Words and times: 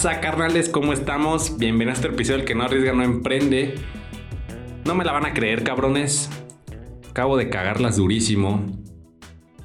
pasa, 0.00 0.20
carnales? 0.20 0.68
¿Cómo 0.68 0.92
estamos? 0.92 1.58
Bienvenidos 1.58 1.98
a 1.98 2.02
este 2.02 2.14
episodio 2.14 2.36
del 2.36 2.46
que 2.46 2.54
no 2.54 2.62
arriesga, 2.62 2.92
no 2.92 3.02
emprende. 3.02 3.74
No 4.84 4.94
me 4.94 5.04
la 5.04 5.10
van 5.10 5.26
a 5.26 5.34
creer, 5.34 5.64
cabrones. 5.64 6.30
Acabo 7.10 7.36
de 7.36 7.48
cagarlas 7.50 7.96
durísimo. 7.96 8.64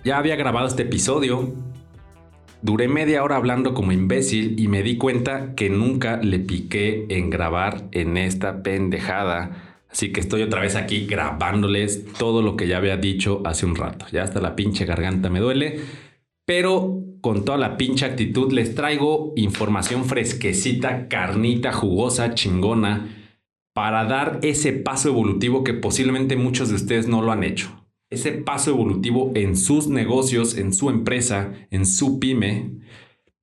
Ya 0.04 0.18
había 0.18 0.36
grabado 0.36 0.66
este 0.66 0.82
episodio. 0.82 1.54
Duré 2.64 2.88
media 2.88 3.24
hora 3.24 3.36
hablando 3.36 3.76
como 3.76 3.92
imbécil 3.92 4.60
y 4.60 4.68
me 4.68 4.82
di 4.82 4.98
cuenta 4.98 5.54
que 5.54 5.70
nunca 5.70 6.18
le 6.18 6.40
piqué 6.40 7.06
en 7.10 7.30
grabar 7.30 7.84
en 7.92 8.18
esta 8.18 8.64
pendejada. 8.64 9.78
Así 9.88 10.12
que 10.12 10.20
estoy 10.20 10.42
otra 10.42 10.62
vez 10.62 10.76
aquí 10.76 11.06
grabándoles 11.06 12.12
todo 12.14 12.42
lo 12.42 12.56
que 12.56 12.68
ya 12.68 12.78
había 12.78 12.98
dicho 12.98 13.44
hace 13.46 13.68
un 13.68 13.76
rato. 13.76 14.08
Ya 14.12 14.24
hasta 14.24 14.42
la 14.42 14.56
pinche 14.56 14.86
garganta 14.86 15.30
me 15.30 15.42
duele. 15.42 15.80
Pero 16.46 17.03
con 17.24 17.46
toda 17.46 17.58
la 17.58 17.78
pinche 17.78 18.06
actitud 18.06 18.52
les 18.52 18.76
traigo 18.76 19.32
información 19.38 20.04
fresquecita, 20.04 21.08
carnita, 21.08 21.72
jugosa, 21.72 22.34
chingona, 22.34 23.32
para 23.74 24.04
dar 24.04 24.42
ese 24.44 24.74
paso 24.74 25.08
evolutivo 25.08 25.64
que 25.64 25.74
posiblemente 25.74 26.36
muchos 26.36 26.68
de 26.68 26.76
ustedes 26.76 27.08
no 27.08 27.22
lo 27.22 27.32
han 27.32 27.46
hecho. 27.46 27.88
Ese 28.12 28.34
paso 28.34 28.72
evolutivo 28.72 29.32
en 29.36 29.56
sus 29.56 29.88
negocios, 29.88 30.58
en 30.58 30.74
su 30.74 30.90
empresa, 30.90 31.54
en 31.72 31.86
su 31.86 32.20
pyme. 32.20 32.82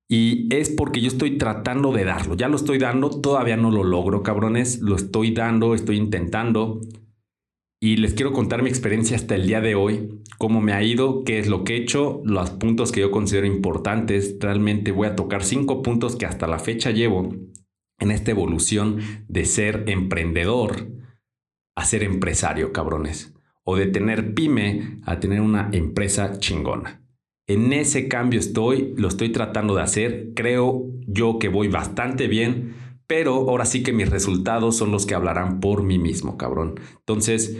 Y 0.07 0.47
es 0.53 0.69
porque 0.69 1.01
yo 1.01 1.07
estoy 1.07 1.39
tratando 1.39 1.91
de 1.91 2.05
darlo. 2.05 2.35
Ya 2.35 2.49
lo 2.49 2.57
estoy 2.57 2.77
dando, 2.77 3.09
todavía 3.09 3.57
no 3.57 3.71
lo 3.71 3.83
logro, 3.83 4.21
cabrones. 4.21 4.79
Lo 4.79 4.95
estoy 4.95 5.31
dando, 5.31 5.73
estoy 5.73 5.97
intentando 5.97 6.81
y 7.83 7.97
les 7.97 8.13
quiero 8.13 8.31
contar 8.31 8.61
mi 8.61 8.69
experiencia 8.69 9.15
hasta 9.17 9.33
el 9.33 9.47
día 9.47 9.59
de 9.59 9.73
hoy, 9.73 10.21
cómo 10.41 10.59
me 10.59 10.73
ha 10.73 10.81
ido, 10.81 11.23
qué 11.23 11.37
es 11.37 11.47
lo 11.47 11.63
que 11.63 11.75
he 11.75 11.77
hecho, 11.77 12.23
los 12.25 12.49
puntos 12.49 12.91
que 12.91 13.01
yo 13.01 13.11
considero 13.11 13.45
importantes. 13.45 14.37
Realmente 14.39 14.91
voy 14.91 15.07
a 15.07 15.15
tocar 15.15 15.43
cinco 15.43 15.83
puntos 15.83 16.15
que 16.15 16.25
hasta 16.25 16.47
la 16.47 16.57
fecha 16.57 16.89
llevo 16.89 17.35
en 17.99 18.09
esta 18.09 18.31
evolución 18.31 18.97
de 19.27 19.45
ser 19.45 19.83
emprendedor 19.85 20.87
a 21.75 21.85
ser 21.85 22.01
empresario, 22.01 22.73
cabrones. 22.73 23.35
O 23.63 23.75
de 23.75 23.85
tener 23.85 24.33
pyme 24.33 24.97
a 25.05 25.19
tener 25.19 25.41
una 25.41 25.69
empresa 25.73 26.39
chingona. 26.39 27.03
En 27.45 27.71
ese 27.71 28.07
cambio 28.07 28.39
estoy, 28.39 28.95
lo 28.97 29.09
estoy 29.09 29.29
tratando 29.29 29.75
de 29.75 29.83
hacer. 29.83 30.31
Creo 30.35 30.87
yo 31.05 31.37
que 31.37 31.49
voy 31.49 31.67
bastante 31.67 32.27
bien 32.27 32.81
pero 33.11 33.33
ahora 33.49 33.65
sí 33.65 33.83
que 33.83 33.91
mis 33.91 34.09
resultados 34.09 34.77
son 34.77 34.89
los 34.93 35.05
que 35.05 35.15
hablarán 35.15 35.59
por 35.59 35.83
mí 35.83 35.99
mismo, 35.99 36.37
cabrón. 36.37 36.79
Entonces, 36.99 37.57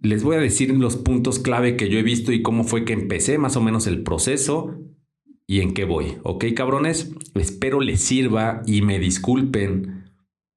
les 0.00 0.22
voy 0.22 0.36
a 0.36 0.40
decir 0.40 0.70
los 0.70 0.96
puntos 0.96 1.38
clave 1.38 1.76
que 1.76 1.88
yo 1.88 1.98
he 1.98 2.02
visto 2.02 2.32
y 2.32 2.42
cómo 2.42 2.64
fue 2.64 2.84
que 2.84 2.92
empecé 2.92 3.38
más 3.38 3.56
o 3.56 3.60
menos 3.60 3.86
el 3.86 4.02
proceso 4.02 4.78
y 5.46 5.60
en 5.60 5.74
qué 5.74 5.84
voy. 5.84 6.18
¿Ok, 6.22 6.44
cabrones? 6.54 7.12
Espero 7.34 7.80
les 7.80 8.00
sirva 8.00 8.62
y 8.66 8.82
me 8.82 8.98
disculpen 8.98 10.10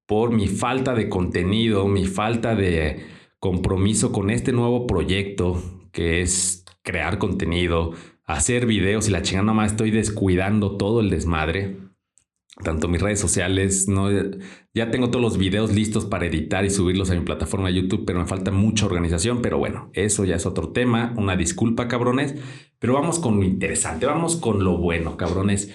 por 0.06 0.32
mi 0.32 0.48
falta 0.48 0.94
de 0.94 1.10
contenido, 1.10 1.88
mi 1.88 2.06
falta 2.06 2.56
de 2.56 3.06
compromiso 3.40 4.12
con 4.12 4.30
este 4.30 4.52
nuevo 4.52 4.86
proyecto 4.86 5.62
que 5.92 6.22
es 6.22 6.66
crear 6.84 7.18
contenido, 7.18 7.94
hacer 8.26 8.66
videos 8.66 9.08
y 9.08 9.12
la 9.12 9.22
chingada 9.22 9.46
nomás 9.46 9.72
estoy 9.72 9.92
descuidando 9.92 10.78
todo 10.78 11.00
el 11.00 11.10
desmadre 11.10 11.91
tanto 12.64 12.88
mis 12.88 13.02
redes 13.02 13.20
sociales, 13.20 13.88
no, 13.88 14.10
ya 14.74 14.92
tengo 14.92 15.10
todos 15.10 15.22
los 15.22 15.38
videos 15.38 15.74
listos 15.74 16.06
para 16.06 16.26
editar 16.26 16.66
y 16.66 16.70
subirlos 16.70 17.10
a 17.10 17.16
mi 17.16 17.22
plataforma 17.22 17.70
de 17.70 17.76
YouTube, 17.76 18.04
pero 18.06 18.20
me 18.20 18.28
falta 18.28 18.52
mucha 18.52 18.86
organización, 18.86 19.42
pero 19.42 19.58
bueno, 19.58 19.90
eso 19.94 20.26
ya 20.26 20.36
es 20.36 20.46
otro 20.46 20.70
tema, 20.70 21.14
una 21.18 21.36
disculpa 21.36 21.88
cabrones, 21.88 22.36
pero 22.80 22.94
vamos 22.94 23.20
con 23.20 23.38
lo 23.38 23.46
interesante, 23.46 24.06
vamos 24.06 24.36
con 24.36 24.64
lo 24.64 24.78
bueno 24.78 25.18
cabrones. 25.18 25.74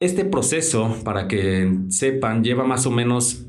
Este 0.00 0.24
proceso, 0.24 0.96
para 1.04 1.28
que 1.28 1.78
sepan, 1.88 2.42
lleva 2.42 2.64
más 2.64 2.86
o 2.86 2.90
menos 2.90 3.46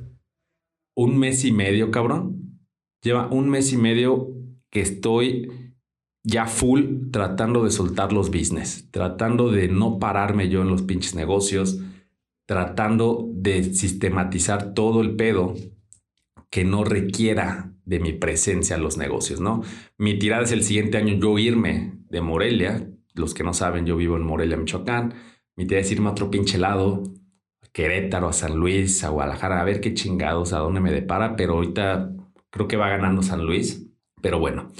un 0.95 1.17
mes 1.17 1.45
y 1.45 1.51
medio, 1.51 1.91
cabrón. 1.91 2.59
Lleva 3.03 3.28
un 3.28 3.50
mes 3.50 3.73
y 3.73 3.78
medio 3.78 4.29
que 4.72 4.81
estoy 4.81 5.50
ya 6.23 6.45
full 6.45 7.09
tratando 7.12 7.63
de 7.63 7.72
soltar 7.72 8.13
los 8.13 8.29
business, 8.29 8.88
tratando 8.91 9.51
de 9.51 9.67
no 9.67 10.00
pararme 10.00 10.47
yo 10.47 10.62
en 10.62 10.69
los 10.69 10.83
pinches 10.83 11.16
negocios 11.16 11.79
tratando 12.46 13.30
de 13.34 13.64
sistematizar 13.74 14.74
todo 14.74 15.02
el 15.02 15.16
pedo 15.16 15.54
que 16.50 16.66
no 16.66 16.84
requiera 16.84 17.74
de 17.86 18.00
mi 18.00 18.14
presencia 18.14 18.76
en 18.76 18.84
los 18.84 18.98
negocios, 18.98 19.40
¿no? 19.40 19.64
Mi 19.98 20.18
tirada 20.20 20.44
es 20.44 20.52
el 20.52 20.64
siguiente 20.64 20.98
año 20.98 21.16
yo 21.16 21.38
irme 21.40 21.94
de 22.09 22.22
Morelia, 22.22 22.88
los 23.16 23.34
que 23.34 23.44
no 23.44 23.54
saben, 23.54 23.86
yo 23.86 23.98
vivo 23.98 24.18
en 24.18 24.24
Morelia, 24.24 24.58
Michoacán, 24.58 25.14
mi 25.56 25.66
tirada 25.66 25.86
es 25.86 25.92
irme 25.92 26.09
a 26.09 26.12
otro 26.12 26.30
pinche 26.30 26.58
lado, 26.58 27.04
a 27.62 27.68
Querétaro, 27.72 28.28
a 28.28 28.34
San 28.34 28.56
Luis, 28.56 29.04
a 29.04 29.10
Guadalajara, 29.10 29.62
a 29.62 29.64
ver 29.64 29.81
qué 29.81 29.94
chingados, 29.94 30.54
a 30.54 30.60
dónde 30.60 30.80
me 30.80 30.92
depara, 30.92 31.36
pero 31.36 31.54
ahorita 31.54 32.12
creo 32.50 32.68
que 32.68 32.78
va 32.78 32.90
ganando 32.90 33.24
San 33.24 33.46
Luis, 33.46 33.88
pero 34.22 34.40
bueno, 34.40 34.72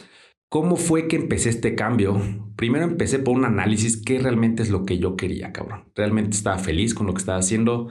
¿Cómo 0.54 0.76
fue 0.76 1.08
que 1.08 1.16
empecé 1.16 1.50
este 1.50 1.74
cambio? 1.74 2.22
Primero 2.56 2.86
empecé 2.86 3.18
por 3.18 3.36
un 3.36 3.44
análisis 3.44 3.98
qué 3.98 4.20
realmente 4.20 4.62
es 4.62 4.70
lo 4.70 4.86
que 4.86 5.00
yo 5.00 5.16
quería, 5.16 5.52
cabrón. 5.52 5.86
Realmente 5.96 6.38
estaba 6.38 6.60
feliz 6.60 6.94
con 6.94 7.08
lo 7.08 7.16
que 7.16 7.22
estaba 7.22 7.40
haciendo, 7.40 7.88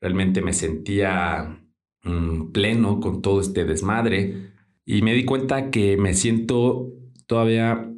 realmente 0.00 0.40
me 0.40 0.54
sentía 0.54 1.60
mm, 2.04 2.52
pleno 2.52 3.00
con 3.00 3.20
todo 3.20 3.42
este 3.42 3.66
desmadre 3.66 4.54
y 4.86 5.02
me 5.02 5.12
di 5.12 5.26
cuenta 5.26 5.70
que 5.70 5.98
me 5.98 6.14
siento 6.14 6.94
todavía 7.26 7.92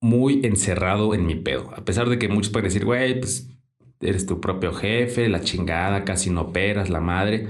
muy 0.00 0.46
encerrado 0.46 1.12
en 1.12 1.26
mi 1.26 1.34
pedo. 1.34 1.74
A 1.74 1.84
pesar 1.84 2.08
de 2.08 2.20
que 2.20 2.28
muchos 2.28 2.52
pueden 2.52 2.68
decir, 2.68 2.84
güey, 2.84 3.18
pues 3.18 3.50
eres 3.98 4.24
tu 4.24 4.40
propio 4.40 4.72
jefe, 4.72 5.28
la 5.28 5.40
chingada, 5.40 6.04
casi 6.04 6.30
no 6.30 6.42
operas, 6.42 6.90
la 6.90 7.00
madre. 7.00 7.48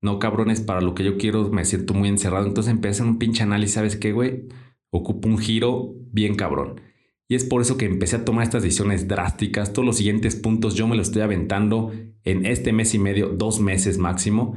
No, 0.00 0.20
cabrones, 0.20 0.60
para 0.60 0.82
lo 0.82 0.94
que 0.94 1.02
yo 1.02 1.18
quiero 1.18 1.50
me 1.50 1.64
siento 1.64 1.94
muy 1.94 2.08
encerrado. 2.08 2.46
Entonces 2.46 2.70
empecé 2.70 3.02
en 3.02 3.08
un 3.08 3.18
pinche 3.18 3.42
análisis, 3.42 3.74
¿sabes 3.74 3.96
qué, 3.96 4.12
güey? 4.12 4.44
Ocupa 4.92 5.28
un 5.28 5.38
giro 5.38 5.94
bien 6.12 6.36
cabrón. 6.36 6.80
Y 7.28 7.34
es 7.34 7.44
por 7.44 7.62
eso 7.62 7.78
que 7.78 7.86
empecé 7.86 8.16
a 8.16 8.24
tomar 8.24 8.44
estas 8.44 8.62
decisiones 8.62 9.08
drásticas. 9.08 9.72
Todos 9.72 9.86
los 9.86 9.96
siguientes 9.96 10.36
puntos 10.36 10.74
yo 10.74 10.86
me 10.86 10.96
los 10.96 11.08
estoy 11.08 11.22
aventando 11.22 11.90
en 12.24 12.44
este 12.44 12.72
mes 12.72 12.94
y 12.94 12.98
medio, 12.98 13.30
dos 13.30 13.58
meses 13.58 13.96
máximo. 13.96 14.54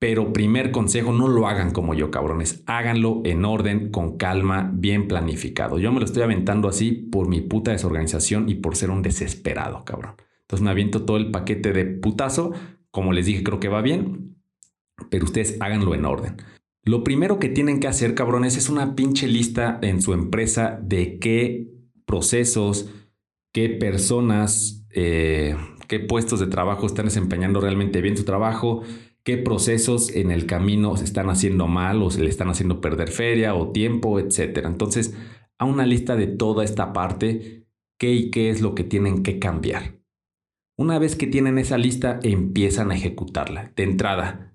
Pero 0.00 0.32
primer 0.32 0.72
consejo, 0.72 1.12
no 1.12 1.28
lo 1.28 1.46
hagan 1.46 1.70
como 1.70 1.94
yo, 1.94 2.10
cabrones. 2.10 2.64
Háganlo 2.66 3.20
en 3.24 3.44
orden, 3.44 3.90
con 3.90 4.16
calma, 4.16 4.70
bien 4.74 5.06
planificado. 5.06 5.78
Yo 5.78 5.92
me 5.92 6.00
lo 6.00 6.06
estoy 6.06 6.22
aventando 6.22 6.66
así 6.66 6.92
por 6.92 7.28
mi 7.28 7.40
puta 7.42 7.72
desorganización 7.72 8.48
y 8.48 8.54
por 8.54 8.74
ser 8.74 8.90
un 8.90 9.02
desesperado, 9.02 9.84
cabrón. 9.84 10.14
Entonces 10.40 10.64
me 10.64 10.70
aviento 10.70 11.04
todo 11.04 11.18
el 11.18 11.30
paquete 11.30 11.72
de 11.72 11.84
putazo. 11.84 12.52
Como 12.90 13.12
les 13.12 13.26
dije, 13.26 13.44
creo 13.44 13.60
que 13.60 13.68
va 13.68 13.82
bien. 13.82 14.38
Pero 15.10 15.26
ustedes 15.26 15.56
háganlo 15.60 15.94
en 15.94 16.04
orden. 16.04 16.36
Lo 16.84 17.04
primero 17.04 17.38
que 17.38 17.48
tienen 17.48 17.78
que 17.78 17.86
hacer, 17.86 18.14
cabrones, 18.14 18.56
es 18.56 18.68
una 18.68 18.96
pinche 18.96 19.28
lista 19.28 19.78
en 19.82 20.02
su 20.02 20.14
empresa 20.14 20.80
de 20.82 21.20
qué 21.20 21.68
procesos, 22.06 22.90
qué 23.52 23.68
personas, 23.68 24.84
eh, 24.90 25.56
qué 25.86 26.00
puestos 26.00 26.40
de 26.40 26.48
trabajo 26.48 26.86
están 26.86 27.04
desempeñando 27.04 27.60
realmente 27.60 28.00
bien 28.00 28.16
su 28.16 28.24
trabajo, 28.24 28.82
qué 29.22 29.38
procesos 29.38 30.10
en 30.10 30.32
el 30.32 30.46
camino 30.46 30.96
se 30.96 31.04
están 31.04 31.30
haciendo 31.30 31.68
mal 31.68 32.02
o 32.02 32.10
se 32.10 32.22
le 32.22 32.30
están 32.30 32.48
haciendo 32.48 32.80
perder 32.80 33.10
feria 33.10 33.54
o 33.54 33.70
tiempo, 33.70 34.18
etc. 34.18 34.64
Entonces, 34.64 35.14
a 35.58 35.64
una 35.64 35.86
lista 35.86 36.16
de 36.16 36.26
toda 36.26 36.64
esta 36.64 36.92
parte, 36.92 37.68
qué 37.96 38.12
y 38.12 38.30
qué 38.30 38.50
es 38.50 38.60
lo 38.60 38.74
que 38.74 38.82
tienen 38.82 39.22
que 39.22 39.38
cambiar. 39.38 40.00
Una 40.76 40.98
vez 40.98 41.14
que 41.14 41.28
tienen 41.28 41.58
esa 41.58 41.78
lista, 41.78 42.18
empiezan 42.24 42.90
a 42.90 42.96
ejecutarla. 42.96 43.72
De 43.76 43.84
entrada, 43.84 44.51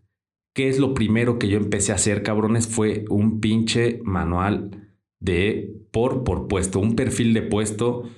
¿Qué 0.57 0.69
es 0.69 0.79
lo 0.79 0.95
primero 0.95 1.37
que 1.37 1.49
yo 1.49 1.57
empecé 1.57 1.91
a 1.91 1.95
hacer, 1.95 2.23
cabrones? 2.23 2.65
Fue 2.65 3.05
un 3.11 3.39
pinche 3.39 3.99
manual 4.03 4.89
de 5.19 5.71
por 5.91 6.23
por 6.23 6.47
puesto, 6.47 6.79
un 6.79 6.95
perfil 6.95 7.35
de 7.35 7.43
puesto 7.43 8.09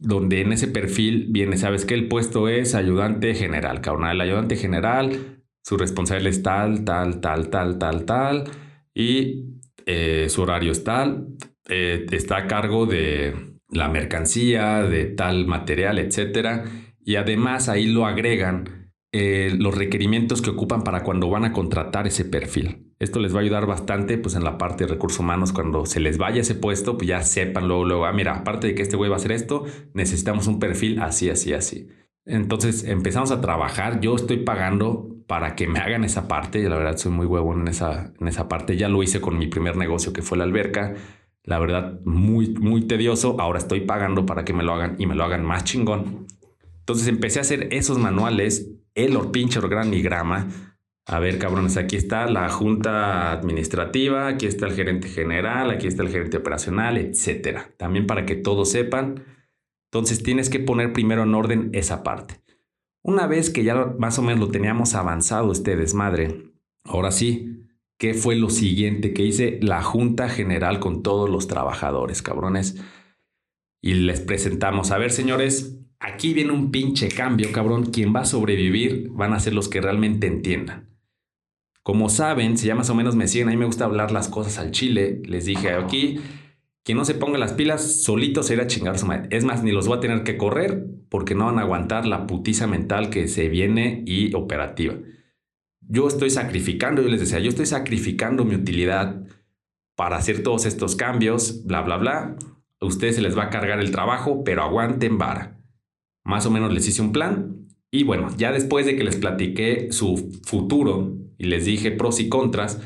donde 0.00 0.40
en 0.40 0.52
ese 0.52 0.66
perfil 0.66 1.28
viene, 1.30 1.56
sabes 1.56 1.84
que 1.84 1.94
el 1.94 2.08
puesto 2.08 2.48
es 2.48 2.74
ayudante 2.74 3.36
general, 3.36 3.82
cabrón. 3.82 4.08
El 4.08 4.20
ayudante 4.20 4.56
general, 4.56 5.44
su 5.62 5.76
responsable 5.76 6.28
es 6.28 6.42
tal, 6.42 6.84
tal, 6.84 7.20
tal, 7.20 7.50
tal, 7.50 7.78
tal, 7.78 8.04
tal, 8.04 8.44
y 8.92 9.60
eh, 9.86 10.26
su 10.28 10.42
horario 10.42 10.72
es 10.72 10.82
tal, 10.82 11.28
eh, 11.68 12.04
está 12.10 12.38
a 12.38 12.46
cargo 12.48 12.86
de 12.86 13.32
la 13.70 13.88
mercancía, 13.88 14.82
de 14.82 15.04
tal 15.04 15.46
material, 15.46 16.00
etcétera. 16.00 16.64
Y 17.04 17.14
además 17.14 17.68
ahí 17.68 17.86
lo 17.86 18.06
agregan 18.06 18.85
eh, 19.18 19.54
los 19.56 19.74
requerimientos 19.74 20.42
que 20.42 20.50
ocupan 20.50 20.82
para 20.82 21.02
cuando 21.02 21.30
van 21.30 21.46
a 21.46 21.52
contratar 21.52 22.06
ese 22.06 22.26
perfil. 22.26 22.92
Esto 22.98 23.18
les 23.18 23.34
va 23.34 23.38
a 23.38 23.42
ayudar 23.42 23.64
bastante 23.64 24.18
pues 24.18 24.34
en 24.34 24.44
la 24.44 24.58
parte 24.58 24.84
de 24.84 24.92
recursos 24.92 25.20
humanos 25.20 25.52
cuando 25.52 25.86
se 25.86 26.00
les 26.00 26.18
vaya 26.18 26.42
ese 26.42 26.54
puesto, 26.54 26.98
pues 26.98 27.08
ya 27.08 27.22
sepan 27.22 27.66
luego, 27.66 27.86
luego, 27.86 28.04
ah, 28.04 28.12
mira, 28.12 28.34
aparte 28.34 28.66
de 28.66 28.74
que 28.74 28.82
este 28.82 28.96
güey 28.96 29.08
va 29.08 29.16
a 29.16 29.18
hacer 29.18 29.32
esto, 29.32 29.64
necesitamos 29.94 30.48
un 30.48 30.58
perfil 30.58 31.00
así, 31.00 31.30
así, 31.30 31.54
así. 31.54 31.88
Entonces 32.26 32.84
empezamos 32.84 33.30
a 33.30 33.40
trabajar, 33.40 34.00
yo 34.00 34.16
estoy 34.16 34.38
pagando 34.38 35.08
para 35.26 35.54
que 35.54 35.66
me 35.66 35.78
hagan 35.78 36.04
esa 36.04 36.28
parte, 36.28 36.58
y 36.58 36.64
la 36.64 36.76
verdad 36.76 36.98
soy 36.98 37.12
muy 37.12 37.24
huevón 37.24 37.62
en 37.62 37.68
esa, 37.68 38.12
en 38.20 38.28
esa 38.28 38.48
parte, 38.48 38.76
ya 38.76 38.90
lo 38.90 39.02
hice 39.02 39.22
con 39.22 39.38
mi 39.38 39.46
primer 39.46 39.76
negocio 39.76 40.12
que 40.12 40.20
fue 40.20 40.36
la 40.36 40.44
alberca, 40.44 40.94
la 41.42 41.58
verdad 41.58 42.00
muy, 42.04 42.50
muy 42.50 42.82
tedioso, 42.82 43.40
ahora 43.40 43.58
estoy 43.58 43.80
pagando 43.80 44.26
para 44.26 44.44
que 44.44 44.52
me 44.52 44.62
lo 44.62 44.74
hagan 44.74 44.96
y 44.98 45.06
me 45.06 45.14
lo 45.14 45.24
hagan 45.24 45.42
más 45.42 45.64
chingón. 45.64 46.26
Entonces 46.80 47.08
empecé 47.08 47.38
a 47.38 47.42
hacer 47.42 47.68
esos 47.72 47.98
manuales 47.98 48.70
el 48.96 49.30
pinche 49.30 49.60
organigrama. 49.60 50.48
A 51.08 51.20
ver, 51.20 51.38
cabrones, 51.38 51.76
aquí 51.76 51.94
está 51.94 52.26
la 52.26 52.48
junta 52.48 53.30
administrativa, 53.30 54.26
aquí 54.26 54.46
está 54.46 54.66
el 54.66 54.72
gerente 54.72 55.06
general, 55.08 55.70
aquí 55.70 55.86
está 55.86 56.02
el 56.02 56.08
gerente 56.08 56.38
operacional, 56.38 56.96
etcétera. 56.96 57.70
También 57.76 58.08
para 58.08 58.26
que 58.26 58.34
todos 58.34 58.70
sepan. 58.72 59.22
Entonces 59.92 60.24
tienes 60.24 60.50
que 60.50 60.58
poner 60.58 60.92
primero 60.92 61.22
en 61.22 61.34
orden 61.34 61.70
esa 61.74 62.02
parte. 62.02 62.40
Una 63.04 63.28
vez 63.28 63.50
que 63.50 63.62
ya 63.62 63.94
más 63.98 64.18
o 64.18 64.22
menos 64.22 64.40
lo 64.40 64.50
teníamos 64.50 64.96
avanzado 64.96 65.52
este 65.52 65.76
desmadre, 65.76 66.52
ahora 66.82 67.12
sí, 67.12 67.68
¿qué 67.98 68.14
fue 68.14 68.34
lo 68.34 68.50
siguiente 68.50 69.12
que 69.12 69.22
hice? 69.22 69.60
La 69.62 69.82
junta 69.82 70.28
general 70.28 70.80
con 70.80 71.04
todos 71.04 71.30
los 71.30 71.46
trabajadores, 71.46 72.20
cabrones. 72.22 72.82
Y 73.80 73.94
les 73.94 74.20
presentamos, 74.20 74.90
a 74.90 74.98
ver 74.98 75.12
señores, 75.12 75.78
aquí 76.00 76.34
viene 76.34 76.52
un 76.52 76.70
pinche 76.70 77.08
cambio, 77.08 77.52
cabrón. 77.52 77.86
Quien 77.86 78.14
va 78.14 78.20
a 78.20 78.24
sobrevivir 78.24 79.08
van 79.10 79.32
a 79.32 79.40
ser 79.40 79.54
los 79.54 79.68
que 79.68 79.80
realmente 79.80 80.26
entiendan. 80.26 80.88
Como 81.82 82.08
saben, 82.08 82.58
si 82.58 82.66
ya 82.66 82.74
más 82.74 82.90
o 82.90 82.94
menos 82.94 83.14
me 83.14 83.28
siguen, 83.28 83.48
a 83.48 83.52
mí 83.52 83.56
me 83.56 83.66
gusta 83.66 83.84
hablar 83.84 84.10
las 84.10 84.28
cosas 84.28 84.58
al 84.58 84.72
chile. 84.72 85.22
Les 85.24 85.44
dije 85.44 85.70
aquí, 85.70 86.18
quien 86.82 86.98
no 86.98 87.04
se 87.04 87.14
ponga 87.14 87.38
las 87.38 87.52
pilas, 87.52 88.02
solito 88.02 88.42
se 88.42 88.54
irá 88.54 88.64
a 88.64 88.66
chingar 88.66 88.98
su 88.98 89.06
madre. 89.06 89.28
Es 89.30 89.44
más, 89.44 89.62
ni 89.62 89.72
los 89.72 89.86
voy 89.86 89.98
a 89.98 90.00
tener 90.00 90.24
que 90.24 90.36
correr 90.36 90.84
porque 91.08 91.34
no 91.34 91.46
van 91.46 91.58
a 91.58 91.62
aguantar 91.62 92.06
la 92.06 92.26
putiza 92.26 92.66
mental 92.66 93.10
que 93.10 93.28
se 93.28 93.48
viene 93.48 94.02
y 94.06 94.34
operativa. 94.34 94.94
Yo 95.80 96.08
estoy 96.08 96.30
sacrificando, 96.30 97.02
yo 97.02 97.08
les 97.08 97.20
decía, 97.20 97.38
yo 97.38 97.48
estoy 97.48 97.66
sacrificando 97.66 98.44
mi 98.44 98.56
utilidad 98.56 99.22
para 99.94 100.16
hacer 100.16 100.42
todos 100.42 100.66
estos 100.66 100.96
cambios, 100.96 101.64
bla, 101.66 101.82
bla, 101.82 101.96
bla. 101.96 102.36
A 102.80 102.84
ustedes 102.84 103.16
se 103.16 103.22
les 103.22 103.36
va 103.36 103.44
a 103.44 103.50
cargar 103.50 103.80
el 103.80 103.90
trabajo, 103.90 104.44
pero 104.44 104.62
aguanten 104.62 105.18
vara. 105.18 105.55
Más 106.26 106.44
o 106.44 106.50
menos 106.50 106.74
les 106.74 106.88
hice 106.88 107.02
un 107.02 107.12
plan 107.12 107.68
y 107.90 108.02
bueno, 108.02 108.28
ya 108.36 108.50
después 108.50 108.84
de 108.84 108.96
que 108.96 109.04
les 109.04 109.14
platiqué 109.14 109.92
su 109.92 110.32
futuro 110.44 111.16
y 111.38 111.44
les 111.44 111.64
dije 111.64 111.92
pros 111.92 112.18
y 112.18 112.28
contras, 112.28 112.82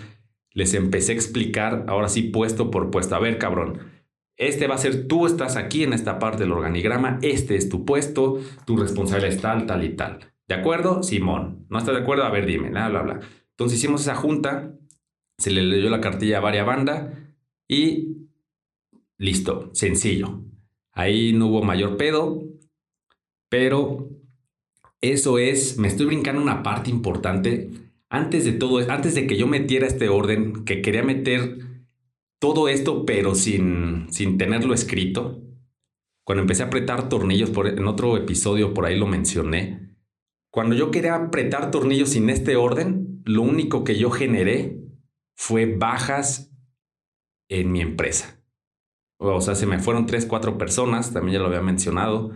les 0.53 0.75
empecé 0.75 1.13
a 1.13 1.15
explicar, 1.15 1.87
ahora 1.89 2.11
sí 2.11 2.23
puesto 2.23 2.71
por 2.71 2.91
puesto, 2.91 3.17
a 3.17 3.19
ver 3.19 3.39
cabrón, 3.39 3.79
este 4.37 4.67
va 4.67 4.75
a 4.75 4.79
ser, 4.79 5.09
tú 5.09 5.27
estás 5.27 5.57
aquí 5.57 5.85
en 5.85 5.95
esta 5.95 6.19
parte 6.19 6.43
del 6.43 6.53
organigrama, 6.53 7.19
este 7.23 7.57
es 7.57 7.71
tu 7.71 7.87
puesto, 7.87 8.41
tu 8.67 8.77
responsabilidad 8.77 9.35
es 9.35 9.41
tal, 9.41 9.67
tal 9.67 9.85
y 9.85 9.97
tal. 9.97 10.33
¿De 10.47 10.55
acuerdo? 10.55 11.03
Simón. 11.03 11.67
¿No 11.71 11.79
estás 11.79 11.95
de 11.95 12.03
acuerdo? 12.03 12.25
A 12.25 12.31
ver, 12.31 12.45
dime, 12.45 12.71
bla, 12.71 12.89
bla, 12.89 13.03
bla. 13.03 13.21
Entonces 13.51 13.79
hicimos 13.79 14.03
esa 14.03 14.15
junta, 14.15 14.75
se 15.39 15.51
le 15.51 15.63
leyó 15.63 15.89
la 15.89 16.01
cartilla 16.01 16.39
a 16.39 16.41
varias 16.41 16.67
bandas 16.67 17.17
y 17.69 18.29
listo, 19.17 19.71
sencillo. 19.73 20.43
Ahí 20.93 21.33
no 21.33 21.47
hubo 21.47 21.63
mayor 21.63 21.97
pedo, 21.97 22.43
pero 23.51 24.09
eso 25.03 25.39
es, 25.39 25.77
me 25.77 25.89
estoy 25.89 26.07
brincando 26.07 26.41
una 26.41 26.63
parte 26.63 26.89
importante. 26.89 27.71
Antes 28.09 28.45
de 28.45 28.53
todo, 28.53 28.79
antes 28.91 29.15
de 29.15 29.27
que 29.27 29.37
yo 29.37 29.47
metiera 29.47 29.87
este 29.87 30.09
orden, 30.09 30.65
que 30.65 30.81
quería 30.81 31.03
meter 31.03 31.59
todo 32.39 32.69
esto, 32.69 33.05
pero 33.05 33.35
sin, 33.35 34.07
sin 34.11 34.39
tenerlo 34.39 34.73
escrito, 34.73 35.43
cuando 36.25 36.43
empecé 36.43 36.63
a 36.63 36.67
apretar 36.67 37.09
tornillos, 37.09 37.51
en 37.55 37.87
otro 37.87 38.17
episodio 38.17 38.73
por 38.73 38.87
ahí 38.87 38.99
lo 38.99 39.07
mencioné, 39.07 39.97
cuando 40.51 40.75
yo 40.75 40.91
quería 40.91 41.15
apretar 41.15 41.71
tornillos 41.71 42.11
sin 42.11 42.31
este 42.31 42.57
orden, 42.57 43.23
lo 43.25 43.43
único 43.43 43.85
que 43.85 43.99
yo 43.99 44.11
generé 44.11 44.81
fue 45.37 45.67
bajas 45.67 46.53
en 47.49 47.73
mi 47.73 47.81
empresa. 47.81 48.41
O 49.19 49.41
sea, 49.41 49.55
se 49.55 49.67
me 49.67 49.79
fueron 49.79 50.07
tres, 50.07 50.25
cuatro 50.25 50.57
personas, 50.57 51.13
también 51.13 51.35
ya 51.35 51.41
lo 51.41 51.47
había 51.47 51.63
mencionado. 51.63 52.33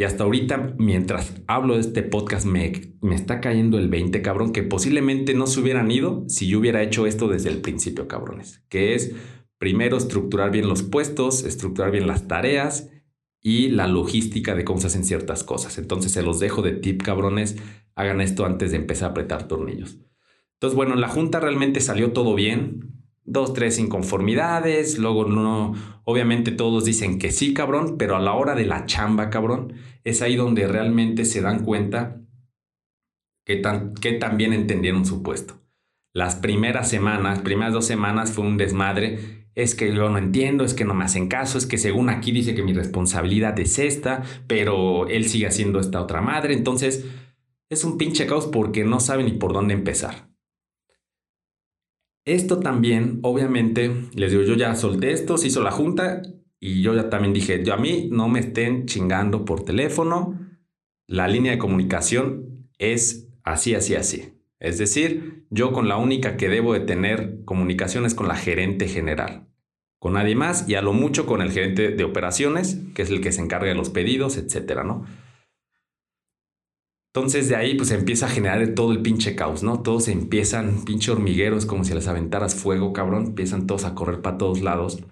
Y 0.00 0.04
hasta 0.04 0.22
ahorita, 0.22 0.76
mientras 0.78 1.42
hablo 1.48 1.74
de 1.74 1.80
este 1.80 2.04
podcast, 2.04 2.46
me, 2.46 2.70
está 3.12 3.40
cayendo 3.40 3.78
el 3.78 3.88
20, 3.88 4.22
cabrón, 4.22 4.52
que 4.52 4.62
posiblemente 4.62 5.34
no 5.34 5.48
se 5.48 5.58
hubieran 5.58 5.90
ido 5.90 6.24
si 6.28 6.46
yo 6.46 6.60
hubiera 6.60 6.84
hecho 6.84 7.04
esto 7.04 7.26
desde 7.26 7.48
el 7.50 7.60
principio, 7.62 8.06
cabrones. 8.06 8.62
Que 8.68 8.94
es, 8.94 9.12
primero, 9.58 9.96
estructurar 9.96 10.52
bien 10.52 10.68
los 10.68 10.84
puestos, 10.84 11.42
estructurar 11.42 11.90
bien 11.90 12.06
las 12.06 12.28
tareas 12.28 12.90
y 13.42 13.70
la 13.70 13.88
logística 13.88 14.54
de 14.54 14.64
cómo 14.64 14.80
se 14.80 14.86
hacen 14.86 15.04
ciertas 15.04 15.42
cosas. 15.42 15.78
Entonces, 15.78 16.12
se 16.12 16.22
los 16.22 16.38
dejo 16.38 16.62
de 16.62 16.74
tip, 16.74 17.02
cabrones. 17.02 17.56
Hagan 17.96 18.20
esto 18.20 18.46
antes 18.46 18.70
de 18.70 18.76
empezar 18.76 19.08
a 19.08 19.10
apretar 19.10 19.48
tornillos. 19.48 19.98
Entonces, 20.54 20.76
bueno, 20.76 20.94
en 20.94 21.00
la 21.00 21.08
junta 21.08 21.40
realmente 21.40 21.80
salió 21.80 22.12
todo 22.12 22.36
bien 22.36 22.97
dos, 23.30 23.52
tres 23.52 23.78
inconformidades, 23.78 24.98
luego 24.98 25.24
no, 25.24 25.74
obviamente 26.04 26.50
todos 26.50 26.84
dicen 26.84 27.18
que 27.18 27.30
sí, 27.30 27.54
cabrón, 27.54 27.96
pero 27.98 28.16
a 28.16 28.20
la 28.20 28.32
hora 28.32 28.54
de 28.54 28.66
la 28.66 28.86
chamba, 28.86 29.30
cabrón, 29.30 29.74
es 30.04 30.22
ahí 30.22 30.36
donde 30.36 30.66
realmente 30.66 31.24
se 31.24 31.40
dan 31.40 31.64
cuenta 31.64 32.20
que, 33.44 33.56
tan, 33.56 33.94
que 33.94 34.12
también 34.12 34.52
entendieron 34.52 35.04
su 35.04 35.22
puesto. 35.22 35.54
Las 36.14 36.36
primeras 36.36 36.88
semanas, 36.88 37.40
primeras 37.40 37.72
dos 37.72 37.86
semanas 37.86 38.32
fue 38.32 38.44
un 38.44 38.56
desmadre, 38.56 39.46
es 39.54 39.74
que 39.74 39.92
yo 39.92 40.08
no 40.08 40.18
entiendo, 40.18 40.64
es 40.64 40.72
que 40.72 40.84
no 40.84 40.94
me 40.94 41.04
hacen 41.04 41.28
caso, 41.28 41.58
es 41.58 41.66
que 41.66 41.78
según 41.78 42.10
aquí 42.10 42.32
dice 42.32 42.54
que 42.54 42.62
mi 42.62 42.72
responsabilidad 42.72 43.58
es 43.58 43.78
esta, 43.78 44.22
pero 44.46 45.08
él 45.08 45.28
sigue 45.28 45.46
haciendo 45.46 45.80
esta 45.80 46.00
otra 46.00 46.20
madre, 46.20 46.54
entonces 46.54 47.06
es 47.68 47.84
un 47.84 47.98
pinche 47.98 48.26
caos 48.26 48.46
porque 48.46 48.84
no 48.84 49.00
sabe 49.00 49.24
ni 49.24 49.32
por 49.32 49.52
dónde 49.52 49.74
empezar. 49.74 50.27
Esto 52.28 52.60
también, 52.60 53.20
obviamente, 53.22 53.90
les 54.14 54.30
digo, 54.30 54.42
yo 54.42 54.54
ya 54.54 54.74
solté 54.74 55.12
esto, 55.12 55.38
se 55.38 55.46
hizo 55.46 55.62
la 55.62 55.70
junta 55.70 56.20
y 56.60 56.82
yo 56.82 56.94
ya 56.94 57.08
también 57.08 57.32
dije, 57.32 57.64
yo 57.64 57.72
a 57.72 57.78
mí 57.78 58.10
no 58.12 58.28
me 58.28 58.40
estén 58.40 58.84
chingando 58.84 59.46
por 59.46 59.64
teléfono, 59.64 60.38
la 61.06 61.26
línea 61.26 61.52
de 61.52 61.58
comunicación 61.58 62.68
es 62.76 63.30
así, 63.44 63.74
así, 63.74 63.94
así. 63.94 64.34
Es 64.60 64.76
decir, 64.76 65.46
yo 65.48 65.72
con 65.72 65.88
la 65.88 65.96
única 65.96 66.36
que 66.36 66.50
debo 66.50 66.74
de 66.74 66.80
tener 66.80 67.46
comunicación 67.46 68.04
es 68.04 68.14
con 68.14 68.28
la 68.28 68.36
gerente 68.36 68.88
general, 68.88 69.48
con 69.98 70.12
nadie 70.12 70.34
más 70.34 70.68
y 70.68 70.74
a 70.74 70.82
lo 70.82 70.92
mucho 70.92 71.24
con 71.24 71.40
el 71.40 71.50
gerente 71.50 71.92
de 71.92 72.04
operaciones, 72.04 72.78
que 72.94 73.00
es 73.00 73.08
el 73.08 73.22
que 73.22 73.32
se 73.32 73.40
encarga 73.40 73.68
de 73.68 73.74
los 73.74 73.88
pedidos, 73.88 74.36
etcétera, 74.36 74.84
¿no? 74.84 75.06
Entonces 77.18 77.48
de 77.48 77.56
ahí 77.56 77.74
pues 77.74 77.90
empieza 77.90 78.26
a 78.26 78.28
generar 78.28 78.64
todo 78.76 78.92
el 78.92 79.02
pinche 79.02 79.34
caos, 79.34 79.64
¿no? 79.64 79.82
Todos 79.82 80.06
empiezan, 80.06 80.84
pinche 80.84 81.10
hormigueros, 81.10 81.66
como 81.66 81.82
si 81.82 81.92
les 81.92 82.06
aventaras 82.06 82.54
fuego, 82.54 82.92
cabrón. 82.92 83.26
Empiezan 83.26 83.66
todos 83.66 83.84
a 83.84 83.96
correr 83.96 84.22
para 84.22 84.38
todos 84.38 84.60
lados. 84.62 85.02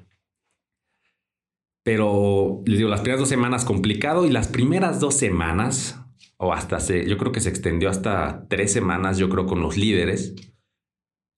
Pero 1.82 2.62
les 2.64 2.78
digo, 2.78 2.88
las 2.88 3.00
primeras 3.00 3.20
dos 3.20 3.28
semanas 3.28 3.64
complicado 3.64 4.24
y 4.24 4.30
las 4.30 4.46
primeras 4.46 5.00
dos 5.00 5.14
semanas, 5.14 6.00
o 6.36 6.52
hasta 6.52 6.78
se, 6.78 7.08
yo 7.08 7.18
creo 7.18 7.32
que 7.32 7.40
se 7.40 7.48
extendió 7.48 7.90
hasta 7.90 8.46
tres 8.48 8.72
semanas, 8.72 9.18
yo 9.18 9.28
creo, 9.28 9.46
con 9.46 9.60
los 9.60 9.76
líderes. 9.76 10.34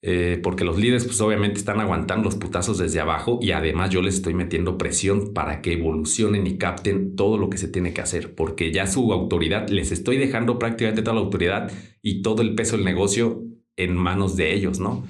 Eh, 0.00 0.38
porque 0.44 0.64
los 0.64 0.78
líderes 0.78 1.04
pues 1.04 1.20
obviamente 1.20 1.58
están 1.58 1.80
aguantando 1.80 2.26
los 2.26 2.36
putazos 2.36 2.78
desde 2.78 3.00
abajo 3.00 3.40
y 3.42 3.50
además 3.50 3.90
yo 3.90 4.00
les 4.00 4.14
estoy 4.14 4.32
metiendo 4.32 4.78
presión 4.78 5.34
para 5.34 5.60
que 5.60 5.72
evolucionen 5.72 6.46
y 6.46 6.56
capten 6.56 7.16
todo 7.16 7.36
lo 7.36 7.50
que 7.50 7.58
se 7.58 7.66
tiene 7.66 7.92
que 7.92 8.00
hacer, 8.00 8.34
porque 8.36 8.70
ya 8.70 8.86
su 8.86 9.12
autoridad, 9.12 9.68
les 9.68 9.90
estoy 9.90 10.16
dejando 10.16 10.58
prácticamente 10.58 11.02
toda 11.02 11.16
la 11.16 11.22
autoridad 11.22 11.72
y 12.00 12.22
todo 12.22 12.42
el 12.42 12.54
peso 12.54 12.76
del 12.76 12.84
negocio 12.84 13.42
en 13.76 13.96
manos 13.96 14.36
de 14.36 14.54
ellos, 14.54 14.78
¿no? 14.78 15.04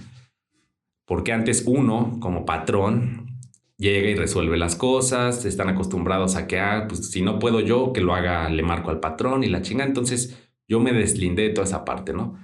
Porque 1.07 1.33
antes 1.33 1.64
uno, 1.66 2.18
como 2.21 2.47
patrón, 2.47 3.40
llega 3.78 4.09
y 4.09 4.14
resuelve 4.14 4.57
las 4.57 4.75
cosas, 4.75 5.45
están 5.45 5.68
acostumbrados 5.68 6.37
a 6.37 6.47
que, 6.47 6.59
ah, 6.61 6.87
pues 6.88 7.11
si 7.11 7.23
no 7.23 7.38
puedo 7.38 7.61
yo, 7.61 7.92
que 7.92 8.00
lo 8.00 8.14
haga, 8.14 8.49
le 8.49 8.62
marco 8.62 8.90
al 8.90 9.00
patrón 9.00 9.45
y 9.45 9.49
la 9.49 9.62
chinga, 9.62 9.85
entonces 9.85 10.50
yo 10.66 10.80
me 10.80 10.92
deslindé 10.92 11.42
de 11.45 11.50
toda 11.50 11.66
esa 11.66 11.85
parte, 11.85 12.12
¿no? 12.12 12.38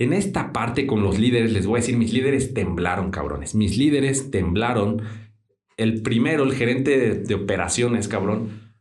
En 0.00 0.14
esta 0.14 0.50
parte 0.54 0.86
con 0.86 1.02
los 1.02 1.18
líderes, 1.18 1.52
les 1.52 1.66
voy 1.66 1.76
a 1.76 1.82
decir, 1.82 1.98
mis 1.98 2.14
líderes 2.14 2.54
temblaron, 2.54 3.10
cabrones. 3.10 3.54
Mis 3.54 3.76
líderes 3.76 4.30
temblaron. 4.30 5.02
El 5.76 6.00
primero, 6.00 6.44
el 6.44 6.54
gerente 6.54 7.16
de, 7.16 7.34
operaciones, 7.34 8.08
cabrón, 8.08 8.72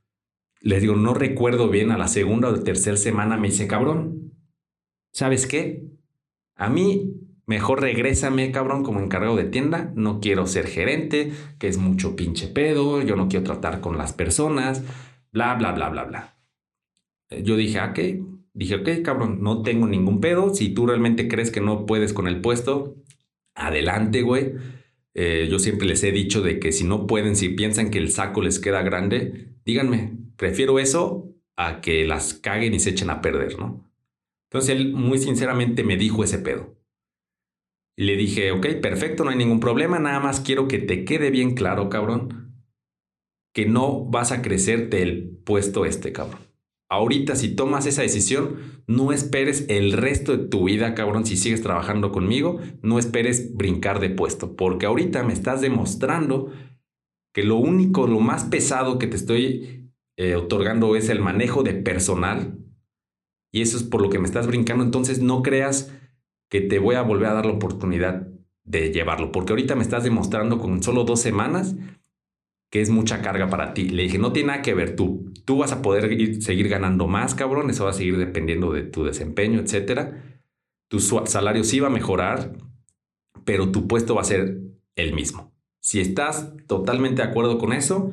les 0.62 0.82
digo, 0.82 0.96
no 0.96 1.14
recuerdo 1.14 1.70
bien, 1.70 1.92
a 1.92 1.98
la 1.98 2.08
segunda 2.08 2.48
o 2.48 2.64
tercera 2.64 2.96
semana 2.96 3.36
me 3.36 3.50
dice, 3.50 3.68
cabrón, 3.68 4.32
¿sabes 5.12 5.46
qué? 5.46 5.84
A 6.56 6.70
mí 6.70 7.16
mejor 7.46 7.82
regrésame, 7.82 8.54
cabrón, 8.54 8.84
como 8.84 9.02
encargado 9.02 9.36
de 9.36 9.44
tienda. 9.44 9.92
No 9.96 10.22
quiero 10.22 10.48
ser 10.48 10.68
gerente, 10.68 11.34
que 11.60 11.68
es 11.68 11.78
mucho 11.78 12.16
pinche 12.16 12.48
pedo. 12.48 13.02
Yo 13.02 13.18
no 13.18 13.28
quiero 13.28 13.44
tratar 13.44 13.82
con 13.82 13.98
las 13.98 14.14
personas, 14.14 14.86
bla, 15.34 15.54
bla, 15.56 15.74
bla, 15.74 15.90
bla, 15.90 16.06
bla. 16.06 16.38
Yo 17.44 17.58
dije, 17.58 17.78
ah, 17.80 17.92
¿qué? 17.92 18.24
Dije, 18.60 18.76
ok, 18.76 18.90
cabrón, 19.06 19.42
no 19.42 19.64
tengo 19.64 19.88
ningún 19.88 20.20
pedo. 20.20 20.54
Si 20.54 20.74
tú 20.74 20.86
realmente 20.86 21.30
crees 21.30 21.50
que 21.50 21.62
no 21.62 21.86
puedes 21.86 22.12
con 22.12 22.28
el 22.28 22.42
puesto, 22.42 22.98
adelante, 23.56 24.22
güey. 24.22 24.52
Eh, 25.14 25.48
yo 25.50 25.60
siempre 25.60 25.88
les 25.88 26.04
he 26.04 26.12
dicho 26.12 26.42
de 26.42 26.60
que 26.60 26.74
si 26.74 26.84
no 26.84 27.08
pueden, 27.08 27.38
si 27.38 27.48
piensan 27.48 27.90
que 27.90 28.00
el 28.00 28.12
saco 28.12 28.42
les 28.42 28.60
queda 28.60 28.82
grande, 28.82 29.56
díganme, 29.64 30.18
prefiero 30.36 30.78
eso 30.78 31.34
a 31.56 31.80
que 31.80 32.06
las 32.06 32.34
caguen 32.34 32.74
y 32.74 32.82
se 32.82 32.90
echen 32.90 33.10
a 33.10 33.22
perder, 33.22 33.58
¿no? 33.58 33.90
Entonces 34.50 34.76
él 34.76 34.92
muy 34.92 35.20
sinceramente 35.20 35.86
me 35.86 35.96
dijo 35.96 36.26
ese 36.26 36.40
pedo. 36.40 36.76
Y 37.96 38.04
le 38.04 38.18
dije, 38.18 38.52
ok, 38.52 38.68
perfecto, 38.82 39.24
no 39.24 39.30
hay 39.30 39.38
ningún 39.38 39.62
problema, 39.62 40.00
nada 40.00 40.20
más 40.20 40.42
quiero 40.42 40.68
que 40.68 40.80
te 40.80 41.06
quede 41.06 41.32
bien 41.32 41.56
claro, 41.56 41.88
cabrón, 41.88 42.62
que 43.54 43.66
no 43.66 44.04
vas 44.04 44.34
a 44.34 44.42
crecerte 44.42 45.02
el 45.02 45.30
puesto 45.46 45.86
este, 45.86 46.12
cabrón. 46.12 46.49
Ahorita 46.90 47.36
si 47.36 47.56
tomas 47.56 47.86
esa 47.86 48.02
decisión, 48.02 48.58
no 48.88 49.12
esperes 49.12 49.66
el 49.70 49.94
resto 49.94 50.36
de 50.36 50.48
tu 50.48 50.66
vida, 50.66 50.96
cabrón, 50.96 51.26
si 51.26 51.38
sigues 51.38 51.62
trabajando 51.62 52.12
conmigo, 52.12 52.60
no 52.82 52.98
esperes 52.98 53.56
brincar 53.56 54.00
de 54.00 54.10
puesto, 54.10 54.56
porque 54.56 54.88
ahorita 54.88 55.24
me 55.24 55.34
estás 55.34 55.62
demostrando 55.62 56.52
que 57.34 57.44
lo 57.44 57.58
único, 57.58 58.08
lo 58.08 58.20
más 58.20 58.44
pesado 58.46 58.98
que 58.98 59.08
te 59.08 59.16
estoy 59.16 59.92
eh, 60.18 60.36
otorgando 60.36 60.96
es 60.96 61.10
el 61.10 61.22
manejo 61.22 61.62
de 61.62 61.76
personal, 61.76 62.58
y 63.52 63.62
eso 63.62 63.78
es 63.78 63.84
por 63.84 64.02
lo 64.02 64.10
que 64.10 64.20
me 64.20 64.26
estás 64.26 64.48
brincando, 64.48 64.84
entonces 64.84 65.22
no 65.22 65.44
creas 65.44 65.94
que 66.50 66.62
te 66.62 66.80
voy 66.80 66.96
a 66.96 67.04
volver 67.04 67.28
a 67.28 67.34
dar 67.34 67.46
la 67.46 67.54
oportunidad 67.54 68.28
de 68.64 68.92
llevarlo, 68.92 69.32
porque 69.32 69.54
ahorita 69.54 69.76
me 69.76 69.84
estás 69.84 70.04
demostrando 70.04 70.58
con 70.58 70.82
solo 70.82 71.04
dos 71.04 71.22
semanas 71.22 71.76
que 72.70 72.82
es 72.82 72.90
mucha 72.90 73.22
carga 73.22 73.50
para 73.50 73.74
ti. 73.74 73.90
Le 73.90 74.04
dije, 74.04 74.18
no 74.18 74.32
tiene 74.32 74.48
nada 74.48 74.62
que 74.62 74.74
ver 74.74 74.96
tú. 74.96 75.32
Tú 75.46 75.58
vas 75.58 75.72
a 75.72 75.82
poder 75.82 76.42
seguir 76.42 76.70
ganando 76.70 77.08
más, 77.08 77.34
cabrón. 77.36 77.70
Eso 77.70 77.86
va 77.86 77.92
a 77.92 77.94
seguir 77.94 78.18
dependiendo 78.18 78.72
de 78.72 78.84
tu 78.84 79.04
desempeño, 79.04 79.60
etcétera. 79.60 80.24
Tu 80.88 81.00
salario 81.00 81.64
sí 81.64 81.80
va 81.80 81.88
a 81.88 81.92
mejorar, 81.92 82.58
pero 83.46 83.72
tu 83.72 83.88
puesto 83.88 84.16
va 84.16 84.22
a 84.22 84.26
ser 84.26 84.60
el 84.96 85.14
mismo. 85.14 85.54
Si 85.82 86.00
estás 86.00 86.54
totalmente 86.68 87.22
de 87.22 87.28
acuerdo 87.28 87.58
con 87.58 87.74
eso, 87.74 88.12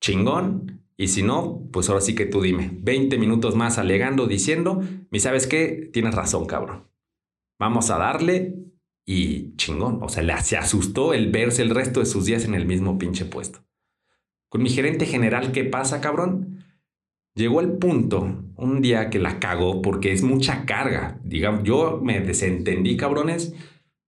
chingón. 0.00 0.82
Y 0.98 1.08
si 1.08 1.22
no, 1.22 1.68
pues 1.72 1.88
ahora 1.88 2.00
sí 2.00 2.14
que 2.14 2.26
tú 2.26 2.40
dime. 2.40 2.70
20 2.72 3.18
minutos 3.18 3.54
más 3.54 3.78
alegando, 3.78 4.26
diciendo, 4.26 4.80
¿y 5.12 5.20
sabes 5.20 5.46
qué? 5.46 5.90
Tienes 5.92 6.14
razón, 6.14 6.46
cabrón. 6.46 6.88
Vamos 7.58 7.90
a 7.90 7.98
darle 7.98 8.54
y 9.04 9.54
chingón. 9.56 10.02
O 10.02 10.08
sea, 10.08 10.42
se 10.42 10.56
asustó 10.56 11.12
el 11.12 11.30
verse 11.30 11.62
el 11.62 11.70
resto 11.70 12.00
de 12.00 12.06
sus 12.06 12.24
días 12.24 12.44
en 12.44 12.54
el 12.54 12.66
mismo 12.66 12.98
pinche 12.98 13.26
puesto. 13.26 13.65
Con 14.48 14.62
mi 14.62 14.70
gerente 14.70 15.06
general, 15.06 15.52
¿qué 15.52 15.64
pasa, 15.64 16.00
cabrón? 16.00 16.64
Llegó 17.34 17.60
el 17.60 17.72
punto 17.72 18.44
un 18.56 18.80
día 18.80 19.10
que 19.10 19.18
la 19.18 19.38
cagó 19.38 19.82
porque 19.82 20.12
es 20.12 20.22
mucha 20.22 20.64
carga. 20.64 21.20
Digamos, 21.22 21.64
yo 21.64 22.00
me 22.02 22.20
desentendí, 22.20 22.96
cabrones. 22.96 23.54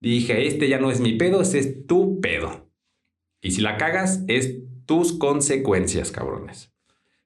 Dije, 0.00 0.46
este 0.46 0.68
ya 0.68 0.78
no 0.78 0.90
es 0.90 1.00
mi 1.00 1.14
pedo, 1.16 1.42
este 1.42 1.58
es 1.58 1.86
tu 1.86 2.20
pedo. 2.20 2.70
Y 3.42 3.50
si 3.50 3.60
la 3.60 3.76
cagas, 3.76 4.24
es 4.28 4.60
tus 4.86 5.12
consecuencias, 5.12 6.10
cabrones. 6.10 6.72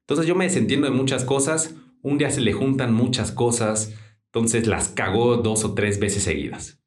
Entonces 0.01 0.27
yo 0.27 0.35
me 0.35 0.45
desentiendo 0.45 0.89
de 0.89 0.97
muchas 0.97 1.25
cosas. 1.25 1.77
Un 2.03 2.19
día 2.19 2.31
se 2.31 2.41
le 2.41 2.53
juntan 2.53 2.93
muchas 2.93 3.31
cosas. 3.31 3.95
Entonces 4.27 4.67
las 4.67 4.89
cagó 4.89 5.37
dos 5.37 5.65
o 5.65 5.75
tres 5.75 6.01
veces 6.01 6.25
seguidas. 6.25 6.83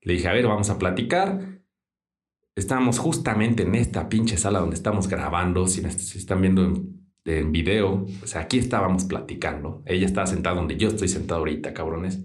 Le 0.00 0.12
dije, 0.12 0.28
a 0.28 0.32
ver, 0.32 0.46
vamos 0.46 0.70
a 0.70 0.78
platicar 0.78 1.53
estábamos 2.56 2.98
justamente 2.98 3.64
en 3.64 3.74
esta 3.74 4.08
pinche 4.08 4.36
sala 4.36 4.60
donde 4.60 4.76
estamos 4.76 5.08
grabando, 5.08 5.66
si, 5.66 5.84
están 5.84 6.40
viendo 6.40 6.64
en, 7.24 7.52
video, 7.52 8.06
o 8.22 8.26
sea, 8.26 8.42
aquí 8.42 8.58
estábamos 8.58 9.04
platicando. 9.04 9.82
Ella 9.86 10.06
estaba 10.06 10.26
sentada 10.26 10.56
donde 10.56 10.76
yo 10.76 10.88
estoy 10.88 11.08
sentado 11.08 11.40
ahorita, 11.40 11.72
cabrones. 11.72 12.24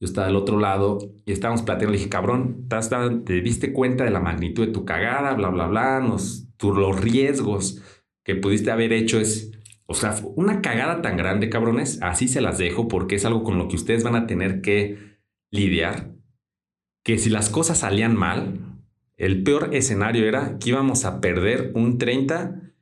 Yo 0.00 0.06
estaba 0.06 0.26
del 0.26 0.36
otro 0.36 0.58
lado 0.58 0.98
y 1.24 1.32
estábamos 1.32 1.62
platicando. 1.62 1.92
Le 1.92 1.98
dije, 1.98 2.10
cabrón, 2.10 2.68
¿te 3.24 3.40
diste 3.40 3.72
cuenta 3.72 4.04
de 4.04 4.10
la 4.10 4.20
magnitud 4.20 4.66
de 4.66 4.72
tu 4.72 4.84
cagada? 4.84 5.34
Bla, 5.34 5.50
bla, 5.50 5.66
bla. 5.66 6.00
Nos, 6.00 6.48
los 6.60 7.00
riesgos 7.00 7.82
que 8.24 8.34
pudiste 8.34 8.70
haber 8.70 8.92
hecho 8.92 9.20
es, 9.20 9.52
o 9.86 9.94
sea, 9.94 10.14
una 10.36 10.62
cagada 10.62 11.00
tan 11.00 11.16
grande, 11.16 11.48
cabrones. 11.48 12.00
Así 12.02 12.28
se 12.28 12.40
las 12.40 12.58
dejo 12.58 12.88
porque 12.88 13.16
es 13.16 13.24
algo 13.24 13.42
con 13.42 13.56
lo 13.56 13.68
que 13.68 13.76
ustedes 13.76 14.04
van 14.04 14.16
a 14.16 14.26
tener 14.26 14.60
que 14.60 15.18
lidiar. 15.50 16.12
Que 17.04 17.18
si 17.18 17.30
las 17.30 17.50
cosas 17.50 17.78
salían 17.78 18.16
mal, 18.16 18.68
el 19.18 19.42
peor 19.42 19.74
escenario 19.74 20.26
era 20.26 20.58
que 20.58 20.70
íbamos 20.70 21.04
a 21.04 21.20
perder 21.20 21.72
un 21.74 21.98
30, 21.98 22.72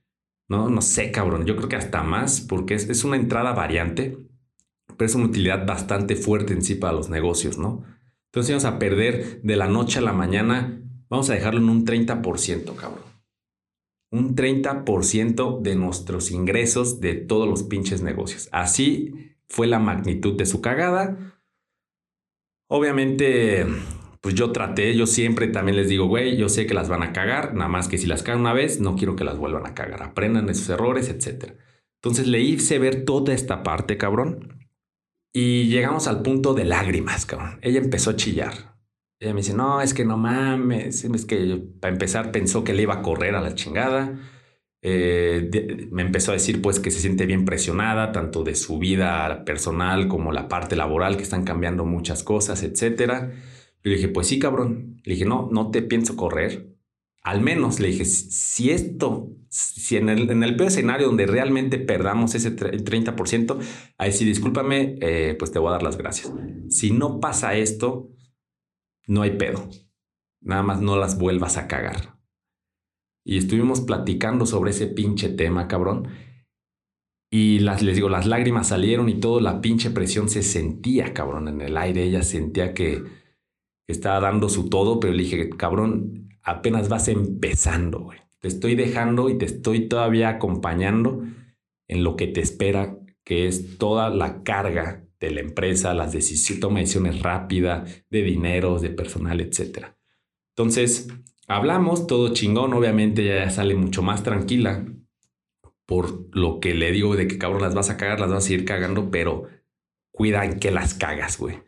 no, 0.48 0.68
no 0.68 0.82
sé, 0.82 1.10
cabrón, 1.10 1.46
yo 1.46 1.56
creo 1.56 1.68
que 1.68 1.76
hasta 1.76 2.02
más, 2.02 2.42
porque 2.42 2.74
es, 2.74 3.04
una 3.04 3.16
entrada 3.16 3.52
variante, 3.52 4.18
pero 4.98 5.06
es 5.06 5.14
una 5.14 5.24
utilidad 5.24 5.66
bastante 5.66 6.14
fuerte 6.14 6.52
en 6.52 6.62
sí 6.62 6.74
para 6.74 6.92
los 6.92 7.08
negocios, 7.08 7.56
¿no? 7.56 7.84
Entonces 8.26 8.50
íbamos 8.50 8.66
a 8.66 8.78
perder 8.78 9.40
de 9.42 9.56
la 9.56 9.66
noche 9.66 9.98
a 9.98 10.02
la 10.02 10.12
mañana, 10.12 10.78
vamos 11.08 11.30
a 11.30 11.32
dejarlo 11.32 11.60
en 11.60 11.70
un 11.70 11.86
30%, 11.86 12.76
cabrón. 12.76 13.06
Un 14.12 14.36
30% 14.36 15.62
de 15.62 15.74
nuestros 15.74 16.30
ingresos 16.30 17.00
de 17.00 17.14
todos 17.14 17.48
los 17.48 17.62
pinches 17.62 18.02
negocios. 18.02 18.50
Así 18.52 19.34
fue 19.48 19.66
la 19.66 19.78
magnitud 19.78 20.36
de 20.36 20.46
su 20.46 20.60
cagada. 20.60 21.40
Obviamente 22.68 23.66
pues 24.26 24.34
yo 24.34 24.50
traté, 24.50 24.96
yo 24.96 25.06
siempre 25.06 25.46
también 25.46 25.76
les 25.76 25.88
digo, 25.88 26.06
güey, 26.06 26.36
yo 26.36 26.48
sé 26.48 26.66
que 26.66 26.74
las 26.74 26.88
van 26.88 27.04
a 27.04 27.12
cagar, 27.12 27.54
nada 27.54 27.68
más 27.68 27.86
que 27.86 27.96
si 27.96 28.08
las 28.08 28.24
cagan 28.24 28.40
una 28.40 28.52
vez, 28.52 28.80
no 28.80 28.96
quiero 28.96 29.14
que 29.14 29.22
las 29.22 29.38
vuelvan 29.38 29.64
a 29.68 29.72
cagar, 29.72 30.02
aprendan 30.02 30.46
de 30.46 30.54
sus 30.54 30.68
errores, 30.68 31.08
etc. 31.08 31.52
Entonces 32.02 32.26
le 32.26 32.40
hice 32.40 32.80
ver 32.80 33.04
toda 33.04 33.32
esta 33.32 33.62
parte, 33.62 33.96
cabrón, 33.96 34.68
y 35.32 35.68
llegamos 35.68 36.08
al 36.08 36.22
punto 36.22 36.54
de 36.54 36.64
lágrimas, 36.64 37.24
cabrón. 37.24 37.60
Ella 37.62 37.78
empezó 37.78 38.10
a 38.10 38.16
chillar. 38.16 38.74
Ella 39.20 39.32
me 39.32 39.42
dice, 39.42 39.54
no, 39.54 39.80
es 39.80 39.94
que 39.94 40.04
no 40.04 40.16
mames, 40.16 41.04
es 41.04 41.24
que 41.24 41.62
para 41.80 41.92
empezar 41.92 42.32
pensó 42.32 42.64
que 42.64 42.74
le 42.74 42.82
iba 42.82 42.94
a 42.94 43.02
correr 43.02 43.36
a 43.36 43.40
la 43.40 43.54
chingada. 43.54 44.18
Eh, 44.82 45.88
me 45.92 46.02
empezó 46.02 46.32
a 46.32 46.34
decir 46.34 46.60
pues 46.60 46.80
que 46.80 46.90
se 46.90 46.98
siente 46.98 47.26
bien 47.26 47.44
presionada, 47.44 48.10
tanto 48.10 48.42
de 48.42 48.56
su 48.56 48.80
vida 48.80 49.44
personal 49.44 50.08
como 50.08 50.32
la 50.32 50.48
parte 50.48 50.74
laboral, 50.74 51.16
que 51.16 51.22
están 51.22 51.44
cambiando 51.44 51.84
muchas 51.84 52.24
cosas, 52.24 52.64
etcétera 52.64 53.30
le 53.90 53.96
dije, 53.96 54.08
pues 54.08 54.26
sí, 54.26 54.38
cabrón. 54.38 55.00
Le 55.04 55.14
dije, 55.14 55.24
no, 55.24 55.48
no 55.52 55.70
te 55.70 55.82
pienso 55.82 56.16
correr. 56.16 56.74
Al 57.22 57.40
menos 57.40 57.78
le 57.80 57.88
dije, 57.88 58.04
si 58.04 58.70
esto, 58.70 59.32
si 59.48 59.96
en 59.96 60.08
el, 60.08 60.30
en 60.30 60.42
el 60.42 60.56
peor 60.56 60.68
escenario 60.68 61.06
donde 61.06 61.26
realmente 61.26 61.78
perdamos 61.78 62.34
ese 62.34 62.56
30%, 62.56 63.58
ahí 63.98 64.12
sí, 64.12 64.24
discúlpame, 64.24 64.96
eh, 65.00 65.36
pues 65.38 65.52
te 65.52 65.58
voy 65.58 65.68
a 65.68 65.72
dar 65.72 65.82
las 65.82 65.98
gracias. 65.98 66.32
Si 66.68 66.90
no 66.90 67.20
pasa 67.20 67.54
esto, 67.54 68.10
no 69.06 69.22
hay 69.22 69.36
pedo. 69.36 69.68
Nada 70.40 70.62
más 70.62 70.80
no 70.80 70.96
las 70.96 71.18
vuelvas 71.18 71.56
a 71.56 71.68
cagar. 71.68 72.18
Y 73.24 73.38
estuvimos 73.38 73.80
platicando 73.80 74.46
sobre 74.46 74.70
ese 74.70 74.86
pinche 74.88 75.28
tema, 75.28 75.68
cabrón. 75.68 76.08
Y 77.30 77.60
las, 77.60 77.82
les 77.82 77.96
digo, 77.96 78.08
las 78.08 78.26
lágrimas 78.26 78.68
salieron 78.68 79.08
y 79.08 79.20
todo, 79.20 79.40
la 79.40 79.60
pinche 79.60 79.90
presión 79.90 80.28
se 80.28 80.42
sentía, 80.42 81.12
cabrón, 81.12 81.48
en 81.48 81.60
el 81.60 81.76
aire. 81.76 82.04
Ella 82.04 82.22
sentía 82.22 82.72
que, 82.72 83.25
estaba 83.92 84.20
dando 84.20 84.48
su 84.48 84.68
todo, 84.68 85.00
pero 85.00 85.12
le 85.12 85.22
dije, 85.22 85.50
cabrón, 85.50 86.28
apenas 86.42 86.88
vas 86.88 87.08
empezando, 87.08 88.00
güey. 88.00 88.18
Te 88.40 88.48
estoy 88.48 88.74
dejando 88.74 89.30
y 89.30 89.38
te 89.38 89.44
estoy 89.44 89.88
todavía 89.88 90.28
acompañando 90.28 91.24
en 91.88 92.04
lo 92.04 92.16
que 92.16 92.26
te 92.26 92.40
espera, 92.40 92.98
que 93.24 93.46
es 93.46 93.78
toda 93.78 94.10
la 94.10 94.42
carga 94.42 95.04
de 95.18 95.30
la 95.30 95.40
empresa, 95.40 95.94
las 95.94 96.12
decisiones, 96.12 96.60
toma 96.60 96.80
decisiones 96.80 97.22
rápidas, 97.22 98.04
de 98.10 98.22
dinero, 98.22 98.78
de 98.78 98.90
personal, 98.90 99.40
etc. 99.40 99.86
Entonces, 100.50 101.08
hablamos, 101.48 102.06
todo 102.06 102.32
chingón, 102.32 102.74
obviamente 102.74 103.24
ya 103.24 103.48
sale 103.50 103.74
mucho 103.74 104.02
más 104.02 104.22
tranquila 104.22 104.84
por 105.86 106.36
lo 106.36 106.58
que 106.60 106.74
le 106.74 106.90
digo 106.90 107.16
de 107.16 107.28
que 107.28 107.38
cabrón 107.38 107.62
las 107.62 107.74
vas 107.74 107.90
a 107.90 107.96
cagar, 107.96 108.20
las 108.20 108.30
vas 108.30 108.44
a 108.44 108.46
seguir 108.48 108.64
cagando, 108.64 109.10
pero 109.10 109.44
cuida 110.10 110.44
en 110.44 110.58
que 110.58 110.72
las 110.72 110.94
cagas, 110.94 111.38
güey. 111.38 111.60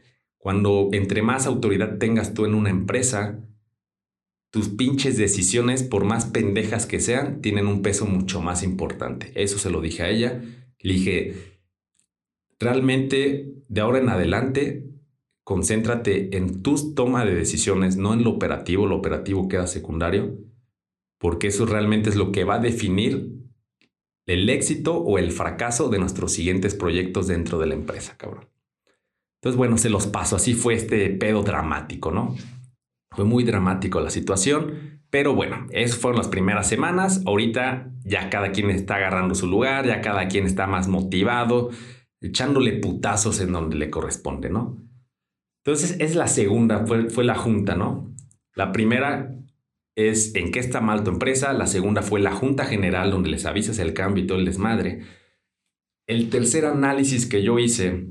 Cuando 0.49 0.89
entre 0.93 1.21
más 1.21 1.45
autoridad 1.45 1.99
tengas 1.99 2.33
tú 2.33 2.47
en 2.47 2.55
una 2.55 2.71
empresa, 2.71 3.39
tus 4.51 4.71
pinches 4.71 5.19
decisiones, 5.19 5.83
por 5.83 6.07
más 6.07 6.25
pendejas 6.25 6.87
que 6.87 7.01
sean, 7.01 7.43
tienen 7.43 7.67
un 7.67 7.83
peso 7.83 8.07
mucho 8.07 8.41
más 8.41 8.63
importante. 8.63 9.31
Eso 9.35 9.59
se 9.59 9.69
lo 9.69 9.83
dije 9.83 10.05
a 10.05 10.09
ella. 10.09 10.43
Le 10.81 10.95
dije, 10.95 11.35
realmente 12.59 13.57
de 13.69 13.81
ahora 13.83 13.99
en 13.99 14.09
adelante, 14.09 14.87
concéntrate 15.45 16.35
en 16.35 16.63
tus 16.63 16.95
toma 16.95 17.27
de 17.27 17.35
decisiones, 17.35 17.99
no 17.99 18.15
en 18.15 18.25
lo 18.25 18.31
operativo. 18.31 18.87
Lo 18.87 18.97
operativo 18.97 19.49
queda 19.49 19.67
secundario, 19.67 20.39
porque 21.19 21.49
eso 21.49 21.67
realmente 21.67 22.09
es 22.09 22.17
lo 22.17 22.33
que 22.33 22.45
va 22.45 22.55
a 22.55 22.61
definir 22.61 23.35
el 24.25 24.49
éxito 24.49 24.97
o 24.97 25.19
el 25.19 25.31
fracaso 25.31 25.91
de 25.91 25.99
nuestros 25.99 26.33
siguientes 26.33 26.75
proyectos 26.75 27.27
dentro 27.27 27.59
de 27.59 27.67
la 27.67 27.75
empresa, 27.75 28.17
cabrón. 28.17 28.49
Entonces, 29.41 29.57
bueno, 29.57 29.79
se 29.79 29.91
los 29.91 30.07
paso. 30.07 30.37
Así 30.37 30.55
fue 30.55 30.75
este 30.75 31.11
pedo 31.11 31.43
dramático, 31.43 32.11
¿no? 32.11 32.37
Fue 33.15 33.25
muy 33.25 33.45
dramático 33.45 34.01
la 34.01 34.11
situación, 34.11 35.01
pero 35.11 35.35
bueno, 35.35 35.67
esas 35.71 35.99
fueron 35.99 36.19
las 36.19 36.29
primeras 36.29 36.69
semanas. 36.69 37.23
Ahorita 37.25 37.91
ya 38.05 38.31
cada 38.31 38.53
quien 38.53 38.71
está 38.71 38.97
agarrando 38.97 39.35
su 39.35 39.47
lugar, 39.47 39.87
ya 39.87 40.01
cada 40.01 40.29
quien 40.29 40.47
está 40.47 40.67
más 40.67 40.89
motivado, 40.89 41.71
echándole 42.21 42.73
putazos 42.79 43.41
en 43.41 43.53
donde 43.53 43.77
le 43.77 43.91
corresponde, 43.91 44.51
¿no? 44.51 44.77
Entonces, 45.65 45.97
es 46.01 46.15
la 46.17 46.29
segunda, 46.29 46.87
fue, 46.87 47.11
fue 47.11 47.25
la 47.25 47.35
junta, 47.35 47.75
¿no? 47.75 48.15
La 48.55 48.73
primera 48.73 49.35
es 49.97 50.35
en 50.35 50.53
qué 50.53 50.61
está 50.61 50.81
mal 50.81 51.05
tu 51.05 51.11
empresa, 51.11 51.53
la 51.53 51.67
segunda 51.67 52.03
fue 52.03 52.21
la 52.21 52.33
junta 52.33 52.65
general 52.65 53.11
donde 53.11 53.29
les 53.29 53.47
avisas 53.47 53.79
el 53.79 53.95
cambio 53.95 54.25
y 54.25 54.27
todo 54.27 54.39
el 54.39 54.45
desmadre. 54.45 55.03
El 56.07 56.31
tercer 56.31 56.65
análisis 56.65 57.27
que 57.27 57.43
yo 57.43 57.59
hice 57.59 58.07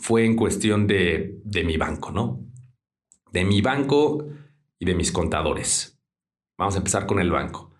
fue 0.00 0.24
en 0.24 0.36
cuestión 0.36 0.86
de, 0.86 1.40
mi 1.64 1.76
banco, 1.76 2.10
¿no? 2.12 2.44
De 3.32 3.44
mi 3.44 3.60
banco 3.60 4.28
y 4.78 4.86
de 4.86 4.94
mis 4.94 5.12
contadores. 5.12 6.00
Vamos 6.58 6.74
a 6.74 6.78
empezar 6.78 7.06
con 7.06 7.20
el 7.20 7.30
banco. 7.30 7.72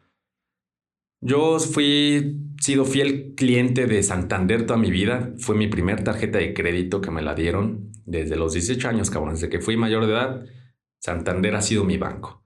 Yo 1.21 1.59
fui 1.59 2.41
sido 2.61 2.85
fiel 2.85 3.35
cliente 3.37 3.87
de 3.87 4.03
Santander 4.03 4.67
toda 4.67 4.79
mi 4.79 4.91
vida. 4.91 5.33
Fue 5.39 5.55
mi 5.57 5.67
primer 5.67 6.05
tarjeta 6.05 6.39
de 6.39 6.53
crédito 6.53 7.01
que 7.01 7.11
me 7.11 7.23
la 7.23 7.35
dieron 7.35 7.91
desde 8.05 8.37
los 8.37 8.53
18 8.53 8.89
años, 8.89 9.11
cabrón. 9.11 9.35
Desde 9.35 9.49
que 9.49 9.61
fui 9.61 9.77
mayor 9.77 10.07
de 10.07 10.13
edad, 10.13 10.45
Santander 10.99 11.55
ha 11.55 11.63
sido 11.63 11.85
mi 11.85 11.97
banco. 11.97 12.45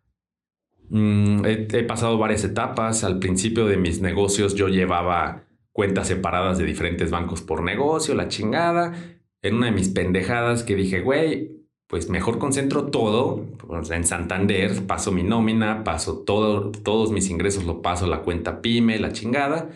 Mm, 0.90 1.44
he, 1.44 1.82
pasado 1.84 2.18
varias 2.18 2.44
etapas. 2.44 3.04
Al 3.04 3.18
principio 3.18 3.66
de 3.66 3.76
mis 3.76 4.00
negocios 4.00 4.54
yo 4.54 4.68
llevaba 4.68 5.44
cuentas 5.72 6.08
separadas 6.08 6.58
de 6.58 6.64
diferentes 6.64 7.10
bancos 7.10 7.42
por 7.42 7.62
negocio, 7.62 8.14
la 8.14 8.28
chingada. 8.28 9.19
En 9.42 9.54
una 9.54 9.66
de 9.66 9.73
mis 9.73 9.88
pendejadas 9.88 10.62
que 10.62 10.76
dije, 10.76 11.00
güey, 11.00 11.61
pues 11.90 12.09
mejor 12.09 12.38
concentro 12.38 12.87
todo 12.87 13.47
en 13.90 14.04
Santander, 14.04 14.87
paso 14.87 15.11
mi 15.11 15.25
nómina, 15.25 15.82
paso 15.82 16.18
todo, 16.18 16.70
todos 16.70 17.11
mis 17.11 17.30
ingresos, 17.30 17.64
lo 17.64 17.82
paso 17.82 18.06
la 18.06 18.23
cuenta 18.23 18.62
PYME, 18.62 19.00
la 19.00 19.12
chingada, 19.12 19.70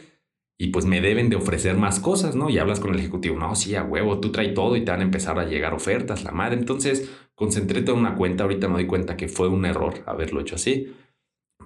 y 0.57 0.69
pues 0.69 0.85
me 0.85 1.01
deben 1.01 1.29
de 1.29 1.37
ofrecer 1.37 1.77
más 1.77 1.99
cosas, 1.99 2.37
¿no? 2.37 2.51
Y 2.51 2.59
hablas 2.59 2.79
con 2.79 2.95
el 2.95 3.01
ejecutivo, 3.01 3.37
no, 3.37 3.55
sí, 3.57 3.75
a 3.75 3.83
huevo, 3.83 4.21
tú 4.21 4.31
trae 4.31 4.51
todo 4.51 4.77
y 4.77 4.85
te 4.85 4.93
van 4.93 5.01
a 5.01 5.05
empezar 5.05 5.39
a 5.41 5.47
llegar 5.47 5.75
ofertas, 5.75 6.23
la 6.23 6.31
madre. 6.31 6.57
Entonces, 6.57 7.11
concentré 7.35 7.83
toda 7.83 7.99
una 7.99 8.15
cuenta, 8.15 8.45
ahorita 8.45 8.69
me 8.69 8.75
doy 8.75 8.87
cuenta 8.87 9.17
que 9.17 9.27
fue 9.27 9.49
un 9.49 9.65
error 9.65 10.05
haberlo 10.07 10.41
hecho 10.41 10.55
así. 10.55 10.95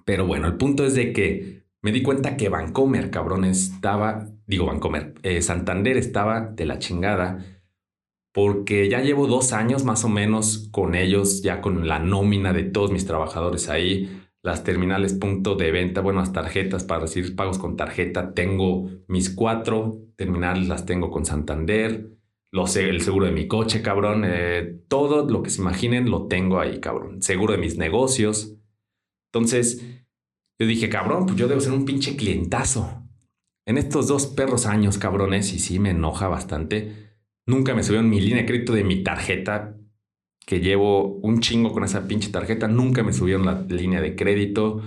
Pero 0.06 0.26
bueno, 0.26 0.46
el 0.46 0.54
punto 0.54 0.86
es 0.86 0.94
de 0.94 1.12
que 1.12 1.64
me 1.82 1.92
di 1.92 2.02
cuenta 2.02 2.38
que 2.38 2.48
Bancomer, 2.48 3.10
cabrón, 3.10 3.44
estaba, 3.44 4.26
digo 4.46 4.64
Bancomer, 4.64 5.14
eh, 5.22 5.42
Santander 5.42 5.98
estaba 5.98 6.40
de 6.40 6.64
la 6.64 6.78
chingada 6.78 7.57
porque 8.38 8.88
ya 8.88 9.00
llevo 9.00 9.26
dos 9.26 9.52
años 9.52 9.82
más 9.82 10.04
o 10.04 10.08
menos 10.08 10.68
con 10.70 10.94
ellos, 10.94 11.42
ya 11.42 11.60
con 11.60 11.88
la 11.88 11.98
nómina 11.98 12.52
de 12.52 12.62
todos 12.62 12.92
mis 12.92 13.04
trabajadores 13.04 13.68
ahí, 13.68 14.22
las 14.44 14.62
terminales 14.62 15.12
punto 15.14 15.56
de 15.56 15.72
venta, 15.72 16.02
bueno, 16.02 16.20
las 16.20 16.32
tarjetas 16.32 16.84
para 16.84 17.00
recibir 17.00 17.34
pagos 17.34 17.58
con 17.58 17.76
tarjeta, 17.76 18.34
tengo 18.34 18.90
mis 19.08 19.28
cuatro 19.28 20.04
terminales, 20.14 20.68
las 20.68 20.86
tengo 20.86 21.10
con 21.10 21.26
Santander, 21.26 22.12
lo 22.52 22.68
sé, 22.68 22.88
el 22.88 23.00
seguro 23.00 23.26
de 23.26 23.32
mi 23.32 23.48
coche, 23.48 23.82
cabrón, 23.82 24.22
eh, 24.24 24.82
todo 24.86 25.28
lo 25.28 25.42
que 25.42 25.50
se 25.50 25.60
imaginen 25.60 26.08
lo 26.08 26.28
tengo 26.28 26.60
ahí, 26.60 26.78
cabrón, 26.78 27.20
seguro 27.22 27.54
de 27.54 27.58
mis 27.58 27.76
negocios. 27.76 28.54
Entonces, 29.32 29.84
yo 30.60 30.66
dije, 30.68 30.88
cabrón, 30.88 31.26
pues 31.26 31.36
yo 31.36 31.48
debo 31.48 31.60
ser 31.60 31.72
un 31.72 31.84
pinche 31.84 32.14
clientazo. 32.14 33.02
En 33.66 33.78
estos 33.78 34.06
dos 34.06 34.28
perros 34.28 34.64
años, 34.66 34.96
cabrones, 34.96 35.52
y 35.52 35.58
sí 35.58 35.80
me 35.80 35.90
enoja 35.90 36.28
bastante 36.28 37.07
Nunca 37.48 37.74
me 37.74 37.82
subieron 37.82 38.10
mi 38.10 38.20
línea 38.20 38.42
de 38.42 38.46
crédito 38.46 38.74
de 38.74 38.84
mi 38.84 39.02
tarjeta, 39.02 39.74
que 40.44 40.60
llevo 40.60 41.14
un 41.20 41.40
chingo 41.40 41.72
con 41.72 41.82
esa 41.82 42.06
pinche 42.06 42.30
tarjeta. 42.30 42.68
Nunca 42.68 43.02
me 43.02 43.14
subieron 43.14 43.46
la 43.46 43.62
línea 43.62 44.02
de 44.02 44.14
crédito. 44.14 44.82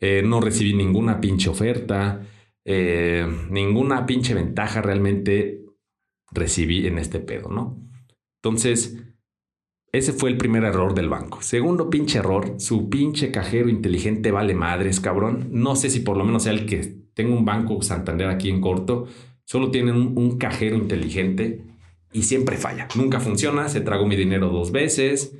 Eh, 0.00 0.22
no 0.24 0.40
recibí 0.40 0.72
ninguna 0.72 1.20
pinche 1.20 1.50
oferta. 1.50 2.26
Eh, 2.64 3.26
ninguna 3.50 4.06
pinche 4.06 4.32
ventaja 4.32 4.80
realmente 4.80 5.60
recibí 6.30 6.86
en 6.86 6.96
este 6.96 7.20
pedo, 7.20 7.50
¿no? 7.50 7.78
Entonces, 8.36 8.96
ese 9.92 10.14
fue 10.14 10.30
el 10.30 10.38
primer 10.38 10.64
error 10.64 10.94
del 10.94 11.10
banco. 11.10 11.42
Segundo 11.42 11.90
pinche 11.90 12.20
error, 12.20 12.54
su 12.56 12.88
pinche 12.88 13.30
cajero 13.30 13.68
inteligente 13.68 14.30
vale 14.30 14.54
madres, 14.54 14.98
cabrón. 15.00 15.48
No 15.50 15.76
sé 15.76 15.90
si 15.90 16.00
por 16.00 16.16
lo 16.16 16.24
menos 16.24 16.44
sea 16.44 16.52
el 16.52 16.64
que 16.64 16.86
tengo 17.12 17.36
un 17.36 17.44
banco 17.44 17.82
Santander 17.82 18.28
aquí 18.28 18.48
en 18.48 18.62
corto. 18.62 19.08
Solo 19.44 19.70
tienen 19.70 20.16
un 20.16 20.38
cajero 20.38 20.74
inteligente 20.74 21.68
y 22.12 22.22
siempre 22.22 22.56
falla. 22.56 22.88
Nunca 22.94 23.20
funciona, 23.20 23.68
se 23.68 23.80
tragó 23.80 24.06
mi 24.06 24.16
dinero 24.16 24.48
dos 24.48 24.72
veces 24.72 25.36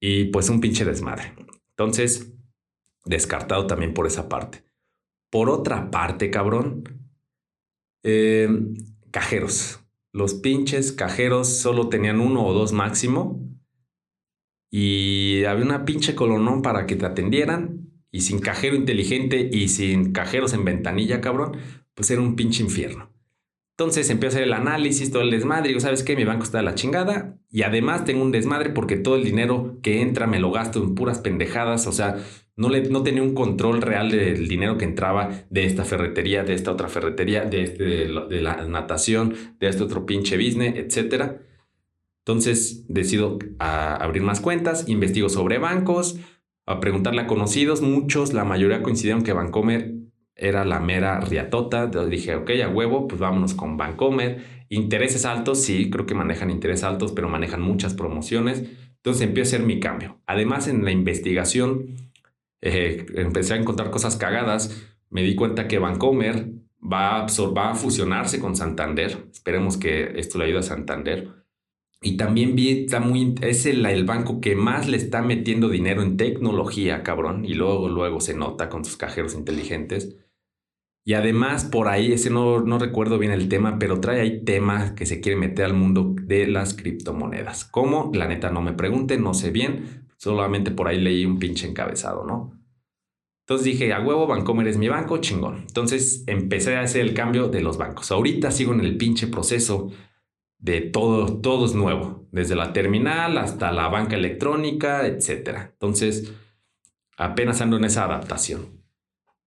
y 0.00 0.24
pues 0.26 0.48
un 0.48 0.60
pinche 0.60 0.84
desmadre. 0.84 1.34
Entonces, 1.70 2.32
descartado 3.04 3.66
también 3.66 3.94
por 3.94 4.06
esa 4.06 4.28
parte. 4.28 4.64
Por 5.30 5.50
otra 5.50 5.90
parte, 5.90 6.30
cabrón, 6.30 6.84
eh, 8.02 8.48
cajeros. 9.10 9.80
Los 10.12 10.34
pinches 10.34 10.92
cajeros 10.92 11.48
solo 11.48 11.88
tenían 11.88 12.20
uno 12.20 12.46
o 12.46 12.52
dos 12.52 12.72
máximo 12.72 13.46
y 14.70 15.44
había 15.44 15.64
una 15.64 15.84
pinche 15.84 16.14
colonón 16.14 16.62
para 16.62 16.86
que 16.86 16.96
te 16.96 17.06
atendieran 17.06 17.90
y 18.10 18.22
sin 18.22 18.38
cajero 18.38 18.76
inteligente 18.76 19.48
y 19.52 19.68
sin 19.68 20.12
cajeros 20.12 20.54
en 20.54 20.64
ventanilla, 20.64 21.20
cabrón, 21.20 21.58
pues 21.94 22.10
era 22.10 22.22
un 22.22 22.36
pinche 22.36 22.62
infierno. 22.62 23.10
Entonces 23.78 24.08
empiezo 24.08 24.36
a 24.36 24.38
hacer 24.38 24.48
el 24.48 24.54
análisis, 24.54 25.10
todo 25.10 25.20
el 25.20 25.30
desmadre. 25.30 25.68
Digo, 25.68 25.80
¿sabes 25.80 26.02
qué? 26.02 26.16
Mi 26.16 26.24
banco 26.24 26.44
está 26.44 26.58
de 26.58 26.64
la 26.64 26.74
chingada. 26.74 27.38
Y 27.50 27.62
además 27.62 28.06
tengo 28.06 28.22
un 28.22 28.32
desmadre 28.32 28.70
porque 28.70 28.96
todo 28.96 29.16
el 29.16 29.24
dinero 29.24 29.78
que 29.82 30.00
entra 30.00 30.26
me 30.26 30.40
lo 30.40 30.50
gasto 30.50 30.82
en 30.82 30.94
puras 30.94 31.18
pendejadas. 31.18 31.86
O 31.86 31.92
sea, 31.92 32.16
no, 32.56 32.70
le, 32.70 32.88
no 32.88 33.02
tenía 33.02 33.22
un 33.22 33.34
control 33.34 33.82
real 33.82 34.10
del 34.10 34.48
dinero 34.48 34.78
que 34.78 34.86
entraba 34.86 35.28
de 35.50 35.66
esta 35.66 35.84
ferretería, 35.84 36.42
de 36.42 36.54
esta 36.54 36.72
otra 36.72 36.88
ferretería, 36.88 37.44
de, 37.44 37.64
este, 37.64 38.08
la 38.08 38.66
natación, 38.66 39.34
de 39.60 39.68
este 39.68 39.82
otro 39.82 40.06
pinche 40.06 40.38
business, 40.38 40.74
etc. 40.76 41.32
Entonces 42.24 42.86
decido 42.88 43.38
abrir 43.58 44.22
más 44.22 44.40
cuentas, 44.40 44.88
investigo 44.88 45.28
sobre 45.28 45.58
bancos, 45.58 46.18
a 46.64 46.80
preguntarle 46.80 47.20
a 47.20 47.26
conocidos. 47.26 47.82
Muchos, 47.82 48.32
la 48.32 48.44
mayoría 48.44 48.82
coincidieron 48.82 49.22
que 49.22 49.34
Bancomer 49.34 49.95
era 50.36 50.64
la 50.64 50.78
mera 50.78 51.20
riatota. 51.20 51.86
Dije, 51.86 52.36
ok, 52.36 52.50
a 52.64 52.68
huevo, 52.68 53.08
pues 53.08 53.20
vámonos 53.20 53.54
con 53.54 53.76
Bancomer. 53.76 54.44
Intereses 54.68 55.24
altos, 55.24 55.62
sí, 55.62 55.90
creo 55.90 56.06
que 56.06 56.14
manejan 56.14 56.50
intereses 56.50 56.84
altos, 56.84 57.12
pero 57.12 57.28
manejan 57.28 57.62
muchas 57.62 57.94
promociones. 57.94 58.64
Entonces 58.96 59.22
empecé 59.22 59.56
a 59.56 59.58
hacer 59.58 59.66
mi 59.66 59.80
cambio. 59.80 60.20
Además, 60.26 60.68
en 60.68 60.84
la 60.84 60.90
investigación, 60.90 61.96
eh, 62.60 63.06
empecé 63.14 63.54
a 63.54 63.56
encontrar 63.56 63.90
cosas 63.90 64.16
cagadas. 64.16 64.86
Me 65.10 65.22
di 65.22 65.34
cuenta 65.34 65.68
que 65.68 65.78
Bancomer 65.78 66.48
va 66.82 67.24
a, 67.24 67.26
va 67.56 67.74
fusionarse 67.74 68.40
con 68.40 68.56
Santander. 68.56 69.28
Esperemos 69.32 69.76
que 69.76 70.18
esto 70.18 70.38
le 70.38 70.46
ayude 70.46 70.58
a 70.58 70.62
Santander. 70.62 71.28
Y 72.02 72.16
también 72.16 72.54
vi, 72.54 72.84
está 72.84 73.00
muy, 73.00 73.34
es 73.40 73.64
el, 73.66 73.86
el, 73.86 74.04
banco 74.04 74.40
que 74.40 74.54
más 74.54 74.86
le 74.86 74.96
está 74.96 75.22
metiendo 75.22 75.68
dinero 75.68 76.02
en 76.02 76.16
tecnología, 76.16 77.02
cabrón. 77.02 77.44
Y 77.44 77.54
luego, 77.54 77.88
luego 77.88 78.20
se 78.20 78.34
nota 78.34 78.68
con 78.68 78.84
sus 78.84 78.96
cajeros 78.96 79.34
inteligentes. 79.34 80.16
Y 81.08 81.14
además, 81.14 81.64
por 81.64 81.86
ahí, 81.86 82.12
ese 82.12 82.30
no, 82.30 82.62
no 82.62 82.80
recuerdo 82.80 83.16
bien 83.16 83.30
el 83.30 83.48
tema, 83.48 83.78
pero 83.78 84.00
trae 84.00 84.20
ahí 84.22 84.44
temas 84.44 84.90
que 84.90 85.06
se 85.06 85.20
quiere 85.20 85.38
meter 85.38 85.66
al 85.66 85.72
mundo 85.72 86.16
de 86.20 86.48
las 86.48 86.74
criptomonedas. 86.74 87.64
¿Cómo? 87.64 88.10
La 88.12 88.26
neta 88.26 88.50
no 88.50 88.60
me 88.60 88.72
pregunte, 88.72 89.16
no 89.16 89.32
sé 89.32 89.52
bien. 89.52 90.08
Solamente 90.16 90.72
por 90.72 90.88
ahí 90.88 91.00
leí 91.00 91.24
un 91.24 91.38
pinche 91.38 91.68
encabezado, 91.68 92.26
¿no? 92.26 92.60
Entonces 93.44 93.66
dije, 93.66 93.92
a 93.92 94.00
huevo, 94.00 94.26
Bancomer 94.26 94.66
es 94.66 94.78
mi 94.78 94.88
banco, 94.88 95.18
chingón. 95.18 95.58
Entonces 95.68 96.24
empecé 96.26 96.74
a 96.74 96.80
hacer 96.80 97.02
el 97.02 97.14
cambio 97.14 97.46
de 97.46 97.60
los 97.60 97.78
bancos. 97.78 98.10
Ahorita 98.10 98.50
sigo 98.50 98.74
en 98.74 98.80
el 98.80 98.96
pinche 98.96 99.28
proceso 99.28 99.92
de 100.58 100.80
todo, 100.80 101.40
todo 101.40 101.66
es 101.66 101.74
nuevo, 101.76 102.26
desde 102.32 102.56
la 102.56 102.72
terminal 102.72 103.38
hasta 103.38 103.70
la 103.70 103.86
banca 103.86 104.16
electrónica, 104.16 105.06
etc. 105.06 105.70
Entonces, 105.70 106.32
apenas 107.16 107.60
ando 107.60 107.76
en 107.76 107.84
esa 107.84 108.06
adaptación. 108.06 108.85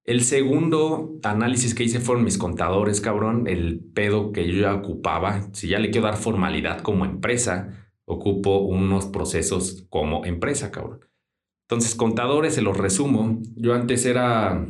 El 0.10 0.24
segundo 0.24 1.20
análisis 1.22 1.76
que 1.76 1.84
hice 1.84 2.00
fueron 2.00 2.24
mis 2.24 2.40
contadores, 2.40 3.00
cabrón, 3.00 3.46
el 3.46 3.80
pedo 3.94 4.32
que 4.32 4.52
yo 4.52 4.60
ya 4.60 4.74
ocupaba. 4.74 5.48
Si 5.54 5.68
ya 5.68 5.78
le 5.78 5.92
quiero 5.92 6.08
dar 6.08 6.18
formalidad 6.18 6.82
como 6.82 7.06
empresa, 7.06 7.94
ocupo 8.06 8.58
unos 8.58 9.06
procesos 9.06 9.86
como 9.88 10.26
empresa, 10.26 10.72
cabrón. 10.72 11.06
Entonces, 11.68 11.94
contadores, 11.94 12.56
se 12.56 12.64
los 12.64 12.76
resumo. 12.76 13.40
Yo 13.56 13.76
antes 13.76 14.04
era 14.08 14.68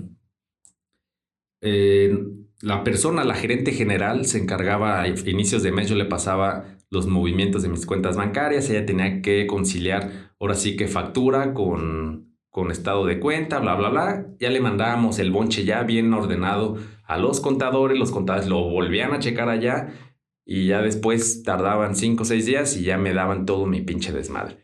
eh, 1.61 2.19
la 2.61 2.83
persona, 2.83 3.23
la 3.23 3.35
gerente 3.35 3.71
general, 3.71 4.25
se 4.25 4.39
encargaba 4.39 4.99
a 4.99 5.07
inicios 5.07 5.63
de 5.63 5.71
mes, 5.71 5.87
yo 5.87 5.95
le 5.95 6.03
pasaba 6.03 6.65
los 6.89 7.07
movimientos 7.07 7.61
de 7.61 7.69
mis 7.69 7.85
cuentas 7.85 8.17
bancarias, 8.17 8.69
ella 8.69 8.85
tenía 8.85 9.21
que 9.21 9.47
conciliar, 9.47 10.33
ahora 10.37 10.55
sí 10.55 10.75
que 10.75 10.89
factura 10.89 11.53
con 11.53 12.28
con 12.49 12.71
estado 12.71 13.05
de 13.05 13.19
cuenta, 13.19 13.59
bla, 13.59 13.75
bla, 13.75 13.89
bla. 13.89 14.25
Ya 14.39 14.49
le 14.49 14.59
mandábamos 14.59 15.19
el 15.19 15.31
bonche 15.31 15.65
ya 15.65 15.83
bien 15.83 16.13
ordenado 16.13 16.77
a 17.05 17.17
los 17.17 17.41
contadores, 17.41 17.97
los 17.97 18.11
contadores 18.11 18.47
lo 18.47 18.61
volvían 18.69 19.13
a 19.13 19.19
checar 19.19 19.49
allá 19.49 19.93
y 20.45 20.67
ya 20.67 20.81
después 20.81 21.43
tardaban 21.43 21.95
cinco 21.95 22.23
o 22.23 22.25
seis 22.25 22.45
días 22.45 22.75
y 22.75 22.83
ya 22.83 22.97
me 22.97 23.13
daban 23.13 23.45
todo 23.45 23.65
mi 23.65 23.81
pinche 23.81 24.11
desmadre. 24.11 24.57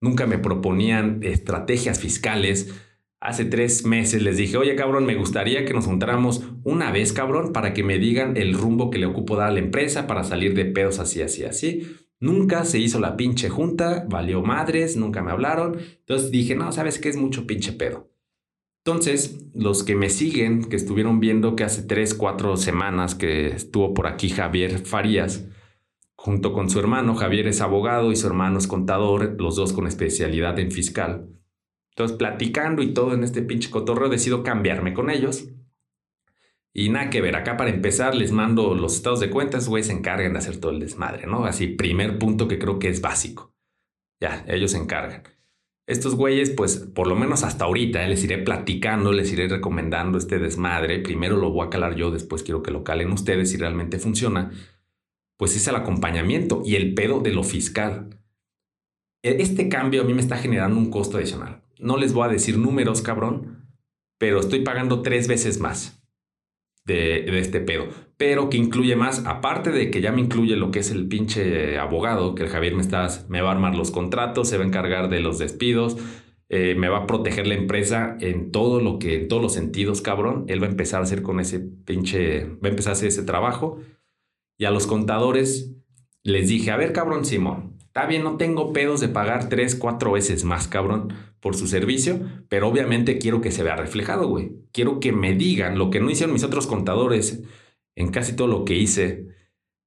Nunca 0.00 0.26
me 0.26 0.38
proponían 0.38 1.20
estrategias 1.22 2.00
fiscales. 2.00 2.74
Hace 3.20 3.44
tres 3.44 3.84
meses 3.84 4.22
les 4.22 4.36
dije, 4.38 4.56
oye 4.56 4.74
cabrón, 4.76 5.04
me 5.04 5.14
gustaría 5.14 5.64
que 5.64 5.74
nos 5.74 5.86
juntáramos 5.86 6.44
una 6.64 6.90
vez 6.90 7.12
cabrón 7.12 7.52
para 7.52 7.74
que 7.74 7.84
me 7.84 7.98
digan 7.98 8.36
el 8.36 8.54
rumbo 8.54 8.90
que 8.90 8.98
le 8.98 9.06
ocupo 9.06 9.36
dar 9.36 9.48
a 9.48 9.52
la 9.52 9.60
empresa 9.60 10.06
para 10.06 10.24
salir 10.24 10.54
de 10.54 10.64
pedos 10.64 10.98
así, 10.98 11.22
así, 11.22 11.44
así. 11.44 11.96
Nunca 12.20 12.66
se 12.66 12.78
hizo 12.78 13.00
la 13.00 13.16
pinche 13.16 13.48
junta, 13.48 14.04
valió 14.08 14.42
madres, 14.42 14.96
nunca 14.96 15.22
me 15.22 15.30
hablaron. 15.30 15.78
Entonces 15.78 16.30
dije, 16.30 16.54
no, 16.54 16.70
sabes 16.70 16.98
qué 16.98 17.08
es 17.08 17.16
mucho 17.16 17.46
pinche 17.46 17.72
pedo. 17.72 18.10
Entonces, 18.84 19.46
los 19.54 19.82
que 19.82 19.94
me 19.94 20.10
siguen, 20.10 20.64
que 20.64 20.76
estuvieron 20.76 21.20
viendo 21.20 21.56
que 21.56 21.64
hace 21.64 21.82
tres, 21.82 22.14
cuatro 22.14 22.56
semanas 22.56 23.14
que 23.14 23.48
estuvo 23.48 23.94
por 23.94 24.06
aquí 24.06 24.28
Javier 24.30 24.78
Farías, 24.78 25.46
junto 26.14 26.52
con 26.52 26.68
su 26.68 26.78
hermano, 26.78 27.14
Javier 27.14 27.46
es 27.46 27.60
abogado 27.62 28.12
y 28.12 28.16
su 28.16 28.26
hermano 28.26 28.58
es 28.58 28.66
contador, 28.66 29.36
los 29.38 29.56
dos 29.56 29.72
con 29.72 29.86
especialidad 29.86 30.58
en 30.58 30.70
fiscal. 30.70 31.28
Entonces, 31.90 32.16
platicando 32.16 32.82
y 32.82 32.94
todo 32.94 33.14
en 33.14 33.24
este 33.24 33.42
pinche 33.42 33.70
cotorreo, 33.70 34.08
decido 34.08 34.42
cambiarme 34.42 34.94
con 34.94 35.10
ellos. 35.10 35.48
Y 36.72 36.88
nada 36.88 37.10
que 37.10 37.20
ver, 37.20 37.34
acá 37.34 37.56
para 37.56 37.70
empezar 37.70 38.14
les 38.14 38.30
mando 38.30 38.74
los 38.74 38.94
estados 38.94 39.20
de 39.20 39.30
cuentas, 39.30 39.68
güey, 39.68 39.82
se 39.82 39.92
encargan 39.92 40.32
de 40.32 40.38
hacer 40.38 40.58
todo 40.58 40.70
el 40.70 40.78
desmadre, 40.78 41.26
¿no? 41.26 41.44
Así, 41.44 41.66
primer 41.66 42.18
punto 42.18 42.46
que 42.46 42.58
creo 42.58 42.78
que 42.78 42.88
es 42.88 43.00
básico. 43.00 43.54
Ya, 44.20 44.44
ellos 44.48 44.70
se 44.72 44.78
encargan. 44.78 45.24
Estos 45.88 46.14
güeyes, 46.14 46.50
pues, 46.50 46.76
por 46.76 47.08
lo 47.08 47.16
menos 47.16 47.42
hasta 47.42 47.64
ahorita, 47.64 48.04
eh, 48.04 48.08
les 48.08 48.22
iré 48.22 48.38
platicando, 48.38 49.12
les 49.12 49.32
iré 49.32 49.48
recomendando 49.48 50.18
este 50.18 50.38
desmadre. 50.38 51.00
Primero 51.00 51.36
lo 51.36 51.50
voy 51.50 51.66
a 51.66 51.70
calar 51.70 51.96
yo, 51.96 52.12
después 52.12 52.44
quiero 52.44 52.62
que 52.62 52.70
lo 52.70 52.84
calen 52.84 53.10
ustedes 53.10 53.50
si 53.50 53.56
realmente 53.56 53.98
funciona. 53.98 54.52
Pues 55.36 55.56
es 55.56 55.66
el 55.66 55.74
acompañamiento 55.74 56.62
y 56.64 56.76
el 56.76 56.94
pedo 56.94 57.18
de 57.20 57.32
lo 57.32 57.42
fiscal. 57.42 58.20
E, 59.24 59.42
este 59.42 59.68
cambio 59.68 60.02
a 60.02 60.04
mí 60.04 60.14
me 60.14 60.20
está 60.20 60.36
generando 60.36 60.78
un 60.78 60.90
costo 60.90 61.16
adicional. 61.16 61.62
No 61.80 61.96
les 61.96 62.12
voy 62.12 62.28
a 62.28 62.32
decir 62.32 62.58
números, 62.58 63.02
cabrón, 63.02 63.66
pero 64.18 64.38
estoy 64.38 64.60
pagando 64.60 65.02
tres 65.02 65.26
veces 65.26 65.58
más 65.58 65.99
de, 66.92 67.38
este 67.38 67.60
pedo. 67.60 67.88
Pero 68.16 68.50
que 68.50 68.56
incluye 68.56 68.96
más, 68.96 69.24
aparte 69.26 69.70
de 69.70 69.90
que 69.90 70.00
ya 70.00 70.12
me 70.12 70.20
incluye 70.20 70.56
lo 70.56 70.70
que 70.70 70.80
es 70.80 70.90
el 70.90 71.08
pinche 71.08 71.78
abogado, 71.78 72.34
que 72.34 72.42
el 72.42 72.48
Javier 72.48 72.74
me, 72.74 72.82
está, 72.82 73.08
me 73.28 73.40
va 73.40 73.50
a 73.50 73.52
armar 73.52 73.74
los 73.74 73.90
contratos, 73.90 74.48
se 74.48 74.58
va 74.58 74.64
a 74.64 74.66
encargar 74.66 75.08
de 75.08 75.20
los 75.20 75.38
despidos, 75.38 75.96
eh, 76.48 76.74
me 76.74 76.88
va 76.88 76.98
a 76.98 77.06
proteger 77.06 77.46
la 77.46 77.54
empresa 77.54 78.16
en 78.20 78.50
todo 78.50 78.80
lo 78.80 78.98
que, 78.98 79.22
en 79.22 79.28
todos 79.28 79.42
los 79.42 79.54
sentidos, 79.54 80.02
cabrón. 80.02 80.44
Él 80.48 80.62
va 80.62 80.66
a 80.66 80.70
empezar 80.70 81.00
a 81.00 81.04
hacer 81.04 81.22
con 81.22 81.40
ese 81.40 81.60
pinche, 81.60 82.44
va 82.44 82.68
a 82.68 82.70
empezar 82.70 82.90
a 82.90 82.94
hacer 82.94 83.08
ese 83.08 83.22
trabajo. 83.22 83.78
Y 84.58 84.66
a 84.66 84.70
los 84.70 84.86
contadores 84.86 85.74
les 86.22 86.48
dije, 86.48 86.70
a 86.70 86.76
ver, 86.76 86.92
cabrón, 86.92 87.24
Simón, 87.24 87.78
Está 87.90 88.06
bien, 88.06 88.22
no 88.22 88.36
tengo 88.36 88.72
pedos 88.72 89.00
de 89.00 89.08
pagar 89.08 89.48
tres, 89.48 89.74
cuatro 89.74 90.12
veces 90.12 90.44
más, 90.44 90.68
cabrón, 90.68 91.12
por 91.40 91.56
su 91.56 91.66
servicio, 91.66 92.20
pero 92.48 92.68
obviamente 92.68 93.18
quiero 93.18 93.40
que 93.40 93.50
se 93.50 93.64
vea 93.64 93.74
reflejado, 93.74 94.28
güey. 94.28 94.52
Quiero 94.70 95.00
que 95.00 95.10
me 95.10 95.34
digan 95.34 95.76
lo 95.76 95.90
que 95.90 95.98
no 95.98 96.08
hicieron 96.08 96.32
mis 96.32 96.44
otros 96.44 96.68
contadores 96.68 97.42
en 97.96 98.12
casi 98.12 98.36
todo 98.36 98.46
lo 98.46 98.64
que 98.64 98.76
hice 98.76 99.26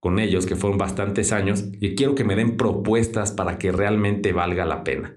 con 0.02 0.20
ellos, 0.20 0.46
que 0.46 0.58
fueron 0.58 0.78
bastantes 0.78 1.32
años, 1.32 1.64
y 1.80 1.96
quiero 1.96 2.14
que 2.14 2.26
me 2.26 2.36
den 2.36 2.58
propuestas 2.58 3.32
para 3.32 3.58
que 3.58 3.72
realmente 3.72 4.34
valga 4.34 4.66
la 4.66 4.84
pena. 4.84 5.16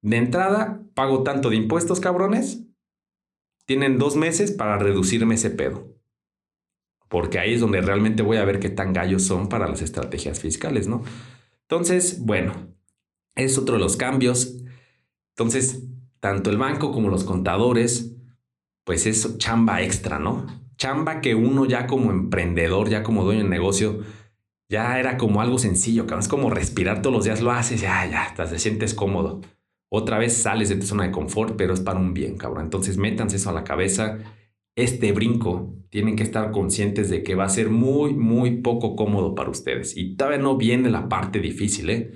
De 0.00 0.16
entrada, 0.16 0.80
pago 0.94 1.24
tanto 1.24 1.50
de 1.50 1.56
impuestos, 1.56 1.98
cabrones. 1.98 2.62
Tienen 3.66 3.98
dos 3.98 4.14
meses 4.14 4.52
para 4.52 4.78
reducirme 4.78 5.34
ese 5.34 5.50
pedo. 5.50 5.88
Porque 7.08 7.40
ahí 7.40 7.54
es 7.54 7.60
donde 7.60 7.80
realmente 7.80 8.22
voy 8.22 8.36
a 8.36 8.44
ver 8.44 8.60
qué 8.60 8.70
tan 8.70 8.92
gallos 8.92 9.24
son 9.24 9.48
para 9.48 9.66
las 9.66 9.82
estrategias 9.82 10.38
fiscales, 10.38 10.86
¿no? 10.86 11.02
Entonces, 11.70 12.20
bueno, 12.24 12.54
es 13.34 13.58
otro 13.58 13.74
de 13.74 13.80
los 13.80 13.96
cambios. 13.98 14.56
Entonces, 15.36 15.82
tanto 16.18 16.48
el 16.48 16.56
banco 16.56 16.92
como 16.92 17.10
los 17.10 17.24
contadores, 17.24 18.16
pues 18.84 19.04
es 19.04 19.36
chamba 19.36 19.82
extra, 19.82 20.18
¿no? 20.18 20.46
Chamba 20.78 21.20
que 21.20 21.34
uno 21.34 21.66
ya 21.66 21.86
como 21.86 22.10
emprendedor, 22.10 22.88
ya 22.88 23.02
como 23.02 23.22
dueño 23.22 23.42
de 23.42 23.50
negocio, 23.50 24.00
ya 24.70 24.98
era 24.98 25.18
como 25.18 25.42
algo 25.42 25.58
sencillo, 25.58 26.06
cabrón. 26.06 26.20
Es 26.20 26.28
como 26.28 26.48
respirar 26.48 27.02
todos 27.02 27.14
los 27.14 27.24
días, 27.26 27.42
lo 27.42 27.50
haces, 27.50 27.82
ya, 27.82 28.06
ya, 28.06 28.32
te 28.34 28.58
sientes 28.58 28.94
cómodo. 28.94 29.42
Otra 29.90 30.16
vez 30.16 30.34
sales 30.38 30.70
de 30.70 30.76
tu 30.76 30.86
zona 30.86 31.04
de 31.04 31.10
confort, 31.10 31.54
pero 31.56 31.74
es 31.74 31.80
para 31.80 32.00
un 32.00 32.14
bien, 32.14 32.38
cabrón. 32.38 32.64
Entonces 32.64 32.96
métanse 32.96 33.36
eso 33.36 33.50
a 33.50 33.52
la 33.52 33.64
cabeza. 33.64 34.18
Este 34.78 35.10
brinco 35.10 35.74
tienen 35.90 36.14
que 36.14 36.22
estar 36.22 36.52
conscientes 36.52 37.10
de 37.10 37.24
que 37.24 37.34
va 37.34 37.46
a 37.46 37.48
ser 37.48 37.68
muy, 37.68 38.14
muy 38.14 38.60
poco 38.60 38.94
cómodo 38.94 39.34
para 39.34 39.50
ustedes. 39.50 39.96
Y 39.96 40.14
todavía 40.14 40.38
no 40.38 40.56
viene 40.56 40.88
la 40.88 41.08
parte 41.08 41.40
difícil, 41.40 41.90
¿eh? 41.90 42.12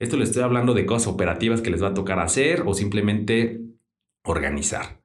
Esto 0.00 0.16
les 0.16 0.30
estoy 0.30 0.42
hablando 0.42 0.74
de 0.74 0.86
cosas 0.86 1.06
operativas 1.06 1.60
que 1.60 1.70
les 1.70 1.80
va 1.80 1.88
a 1.90 1.94
tocar 1.94 2.18
hacer 2.18 2.64
o 2.66 2.74
simplemente 2.74 3.60
organizar. 4.24 5.04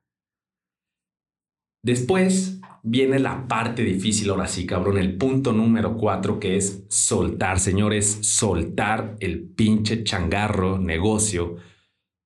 Después 1.83 2.59
viene 2.81 3.19
la 3.19 3.47
parte 3.47 3.83
difícil, 3.83 4.31
ahora 4.31 4.47
sí, 4.47 4.65
cabrón, 4.65 4.97
el 4.97 5.15
punto 5.15 5.53
número 5.53 5.97
cuatro 5.97 6.39
que 6.39 6.57
es 6.57 6.85
soltar, 6.89 7.59
señores, 7.59 8.17
soltar 8.21 9.15
el 9.19 9.47
pinche 9.49 10.03
changarro, 10.03 10.79
negocio, 10.79 11.57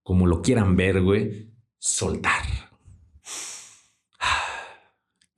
como 0.03 0.25
lo 0.25 0.41
quieran 0.41 0.77
ver, 0.77 1.01
güey, 1.01 1.51
soltar. 1.79 2.68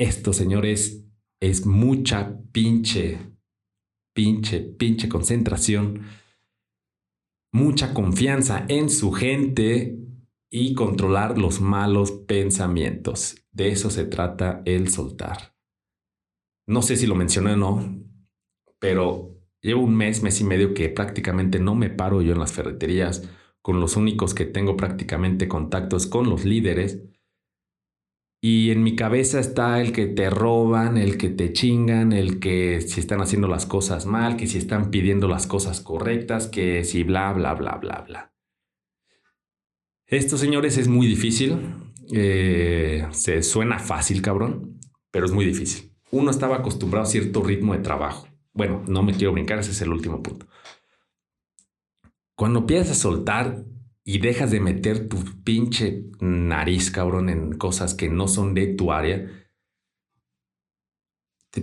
Esto, 0.02 0.34
señores, 0.34 1.06
es 1.40 1.68
mucha 1.68 2.36
pinche, 2.52 3.20
pinche, 4.16 4.62
pinche 4.62 5.08
concentración, 5.08 6.08
mucha 7.54 7.94
confianza 7.94 8.66
en 8.68 8.90
su 8.90 9.12
gente 9.12 10.00
y 10.50 10.74
controlar 10.74 11.38
los 11.38 11.62
malos 11.62 12.10
pensamientos. 12.10 13.46
De 13.52 13.70
eso 13.70 13.92
se 13.92 14.06
trata 14.06 14.64
el 14.66 14.90
soltar. 14.90 15.56
No 16.66 16.82
sé 16.82 16.96
si 16.96 17.06
lo 17.06 17.14
mencioné 17.14 17.54
o 17.54 17.58
no, 17.58 18.04
pero 18.80 19.38
llevo 19.62 19.84
un 19.84 19.96
mes, 19.96 20.24
mes 20.24 20.42
y 20.42 20.44
medio 20.44 20.74
que 20.74 20.90
prácticamente 20.90 21.60
no 21.60 21.76
me 21.76 21.92
paro 21.92 22.24
yo 22.24 22.34
en 22.34 22.40
las 22.40 22.54
ferreterías, 22.54 23.30
con 23.62 23.80
los 23.80 23.96
únicos 23.98 24.34
que 24.34 24.46
tengo 24.46 24.76
prácticamente 24.76 25.48
contactos 25.48 26.08
con 26.08 26.28
los 26.28 26.44
líderes 26.44 27.04
y 28.44 28.72
en 28.72 28.82
mi 28.82 28.96
cabeza 28.96 29.40
está 29.40 29.80
el 29.80 29.92
que 29.92 30.08
te 30.08 30.32
roban, 30.32 30.98
el 30.98 31.20
que 31.20 31.30
te 31.30 31.54
chingan, 31.54 32.12
el 32.12 32.40
que 32.40 32.82
si 32.82 33.00
están 33.00 33.22
haciendo 33.22 33.48
las 33.48 33.68
cosas 33.68 34.08
mal, 34.08 34.36
que 34.36 34.48
si 34.48 34.58
están 34.58 34.90
pidiendo 34.90 35.28
las 35.28 35.46
cosas 35.46 35.80
correctas, 35.80 36.48
que 36.48 36.84
si 36.84 37.04
bla, 37.04 37.32
bla, 37.34 37.54
bla, 37.54 37.76
bla, 37.76 38.04
bla. 38.08 38.34
Esto, 40.08 40.40
señores, 40.40 40.80
es 40.80 40.88
muy 40.88 41.06
difícil. 41.06 41.56
Eh, 42.12 43.08
se 43.12 43.44
suena 43.44 43.78
fácil, 43.78 44.24
cabrón, 44.24 44.80
pero 45.12 45.28
es 45.28 45.32
muy 45.32 45.46
difícil. 45.46 45.94
Uno 46.10 46.32
estaba 46.32 46.58
acostumbrado 46.58 47.06
a 47.06 47.10
cierto 47.10 47.44
ritmo 47.44 47.74
de 47.74 47.80
trabajo. 47.80 48.28
Bueno, 48.54 48.84
no 48.88 49.04
me 49.04 49.14
quiero 49.14 49.34
brincar, 49.34 49.60
ese 49.60 49.72
es 49.72 49.82
el 49.84 49.94
último 49.94 50.24
punto. 50.24 50.48
Cuando 52.36 52.60
empiezas 52.62 52.90
a 52.90 52.96
soltar 52.96 53.64
y 54.04 54.20
dejas 54.20 54.52
de 54.52 54.60
meter 54.60 55.08
tu 55.08 55.18
pinche 55.44 56.06
nariz, 56.20 56.92
cabrón, 56.92 57.30
en 57.30 57.58
cosas 57.58 57.94
que 57.94 58.10
no 58.10 58.28
son 58.28 58.54
de 58.54 58.68
tu 58.68 58.92
área, 58.92 59.28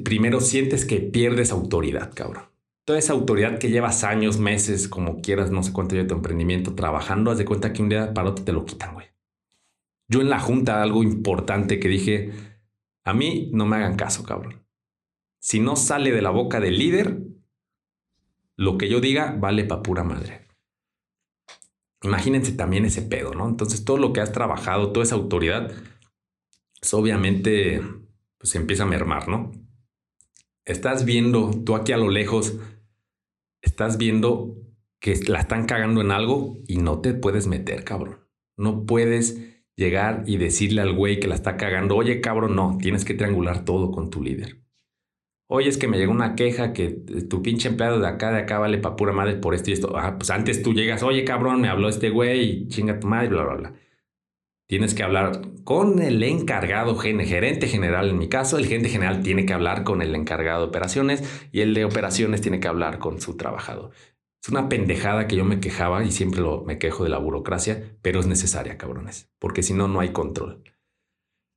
primero 0.04 0.40
sientes 0.40 0.84
que 0.84 1.00
pierdes 1.00 1.50
autoridad, 1.50 2.12
cabrón. 2.14 2.44
Toda 2.84 2.98
esa 2.98 3.12
autoridad 3.12 3.58
que 3.58 3.70
llevas 3.70 4.04
años, 4.04 4.38
meses, 4.38 4.88
como 4.88 5.20
quieras, 5.20 5.50
no 5.50 5.62
sé 5.62 5.72
cuánto 5.72 5.94
lleva 5.94 6.08
tu 6.08 6.14
emprendimiento 6.14 6.74
trabajando, 6.74 7.30
haz 7.30 7.38
de 7.38 7.44
cuenta 7.44 7.72
que 7.72 7.82
un 7.82 7.88
día 7.88 8.14
para 8.14 8.30
otro 8.30 8.44
te 8.44 8.52
lo 8.52 8.64
quitan, 8.64 8.94
güey. 8.94 9.06
Yo 10.08 10.22
en 10.22 10.30
la 10.30 10.40
junta, 10.40 10.82
algo 10.82 11.02
importante 11.02 11.80
que 11.80 11.88
dije, 11.88 12.32
a 13.04 13.12
mí 13.12 13.50
no 13.52 13.66
me 13.66 13.76
hagan 13.76 13.96
caso, 13.96 14.22
cabrón. 14.24 14.64
Si 15.38 15.60
no 15.60 15.76
sale 15.76 16.12
de 16.12 16.22
la 16.22 16.30
boca 16.30 16.60
del 16.60 16.78
líder, 16.78 17.22
lo 18.56 18.78
que 18.78 18.88
yo 18.88 19.00
diga 19.00 19.36
vale 19.38 19.64
pa' 19.64 19.82
pura 19.82 20.02
madre. 20.02 20.47
Imagínense 22.02 22.52
también 22.52 22.84
ese 22.84 23.02
pedo, 23.02 23.34
¿no? 23.34 23.48
Entonces 23.48 23.84
todo 23.84 23.96
lo 23.96 24.12
que 24.12 24.20
has 24.20 24.32
trabajado, 24.32 24.92
toda 24.92 25.04
esa 25.04 25.16
autoridad, 25.16 25.72
pues 26.80 26.94
obviamente 26.94 27.82
pues 28.38 28.54
empieza 28.54 28.84
a 28.84 28.86
mermar, 28.86 29.28
¿no? 29.28 29.50
Estás 30.64 31.04
viendo, 31.04 31.50
tú 31.64 31.74
aquí 31.74 31.92
a 31.92 31.96
lo 31.96 32.08
lejos, 32.08 32.56
estás 33.62 33.98
viendo 33.98 34.56
que 35.00 35.16
la 35.26 35.40
están 35.40 35.66
cagando 35.66 36.00
en 36.00 36.10
algo 36.10 36.58
y 36.66 36.76
no 36.76 37.00
te 37.00 37.14
puedes 37.14 37.46
meter, 37.46 37.84
cabrón. 37.84 38.20
No 38.56 38.86
puedes 38.86 39.64
llegar 39.76 40.24
y 40.26 40.36
decirle 40.36 40.82
al 40.82 40.94
güey 40.94 41.20
que 41.20 41.28
la 41.28 41.34
está 41.34 41.56
cagando, 41.56 41.96
oye, 41.96 42.20
cabrón, 42.20 42.54
no, 42.56 42.78
tienes 42.80 43.04
que 43.04 43.14
triangular 43.14 43.64
todo 43.64 43.90
con 43.90 44.10
tu 44.10 44.22
líder. 44.22 44.67
Oye, 45.50 45.68
es 45.70 45.78
que 45.78 45.88
me 45.88 45.96
llegó 45.96 46.12
una 46.12 46.34
queja 46.34 46.74
que 46.74 46.90
tu 46.90 47.42
pinche 47.42 47.68
empleado 47.68 47.98
de 47.98 48.06
acá, 48.06 48.30
de 48.30 48.38
acá 48.40 48.58
vale 48.58 48.76
pa' 48.78 48.96
pura 48.96 49.12
madre 49.12 49.36
por 49.36 49.54
esto 49.54 49.70
y 49.70 49.72
esto. 49.72 49.96
Ah, 49.96 50.16
pues 50.18 50.30
antes 50.30 50.62
tú 50.62 50.74
llegas, 50.74 51.02
oye 51.02 51.24
cabrón, 51.24 51.62
me 51.62 51.68
habló 51.68 51.88
este 51.88 52.10
güey 52.10 52.40
y 52.64 52.68
chinga 52.68 53.00
tu 53.00 53.06
madre, 53.06 53.28
bla, 53.28 53.44
bla, 53.44 53.54
bla. 53.54 53.74
Tienes 54.68 54.94
que 54.94 55.02
hablar 55.02 55.40
con 55.64 56.02
el 56.02 56.22
encargado, 56.22 56.96
gerente 56.96 57.68
general. 57.68 58.10
En 58.10 58.18
mi 58.18 58.28
caso, 58.28 58.58
el 58.58 58.66
gerente 58.66 58.90
general 58.90 59.22
tiene 59.22 59.46
que 59.46 59.54
hablar 59.54 59.82
con 59.82 60.02
el 60.02 60.14
encargado 60.14 60.60
de 60.60 60.68
operaciones 60.68 61.48
y 61.52 61.62
el 61.62 61.72
de 61.72 61.86
operaciones 61.86 62.42
tiene 62.42 62.60
que 62.60 62.68
hablar 62.68 62.98
con 62.98 63.18
su 63.18 63.38
trabajador. 63.38 63.92
Es 64.42 64.50
una 64.50 64.68
pendejada 64.68 65.26
que 65.26 65.36
yo 65.36 65.46
me 65.46 65.60
quejaba 65.60 66.04
y 66.04 66.10
siempre 66.12 66.42
lo, 66.42 66.64
me 66.64 66.78
quejo 66.78 67.04
de 67.04 67.10
la 67.10 67.18
burocracia, 67.18 67.96
pero 68.02 68.20
es 68.20 68.26
necesaria, 68.26 68.76
cabrones, 68.76 69.30
porque 69.38 69.62
si 69.62 69.72
no, 69.72 69.88
no 69.88 70.00
hay 70.00 70.10
control. 70.10 70.62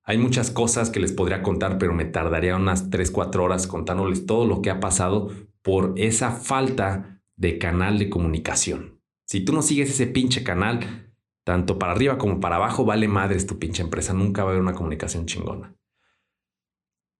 Hay 0.03 0.17
muchas 0.17 0.51
cosas 0.51 0.89
que 0.89 0.99
les 0.99 1.11
podría 1.11 1.43
contar, 1.43 1.77
pero 1.77 1.93
me 1.93 2.05
tardaría 2.05 2.55
unas 2.55 2.89
3, 2.89 3.11
4 3.11 3.43
horas 3.43 3.67
contándoles 3.67 4.25
todo 4.25 4.45
lo 4.45 4.61
que 4.61 4.69
ha 4.69 4.79
pasado 4.79 5.29
por 5.61 5.93
esa 5.95 6.31
falta 6.31 7.21
de 7.35 7.57
canal 7.57 7.99
de 7.99 8.09
comunicación. 8.09 8.99
Si 9.25 9.41
tú 9.41 9.53
no 9.53 9.61
sigues 9.61 9.91
ese 9.91 10.07
pinche 10.07 10.43
canal, 10.43 11.11
tanto 11.43 11.79
para 11.79 11.93
arriba 11.93 12.17
como 12.17 12.39
para 12.39 12.57
abajo, 12.57 12.83
vale 12.83 13.07
madres 13.07 13.45
tu 13.45 13.59
pinche 13.59 13.83
empresa. 13.83 14.13
Nunca 14.13 14.43
va 14.43 14.49
a 14.49 14.51
haber 14.51 14.61
una 14.61 14.73
comunicación 14.73 15.25
chingona. 15.25 15.75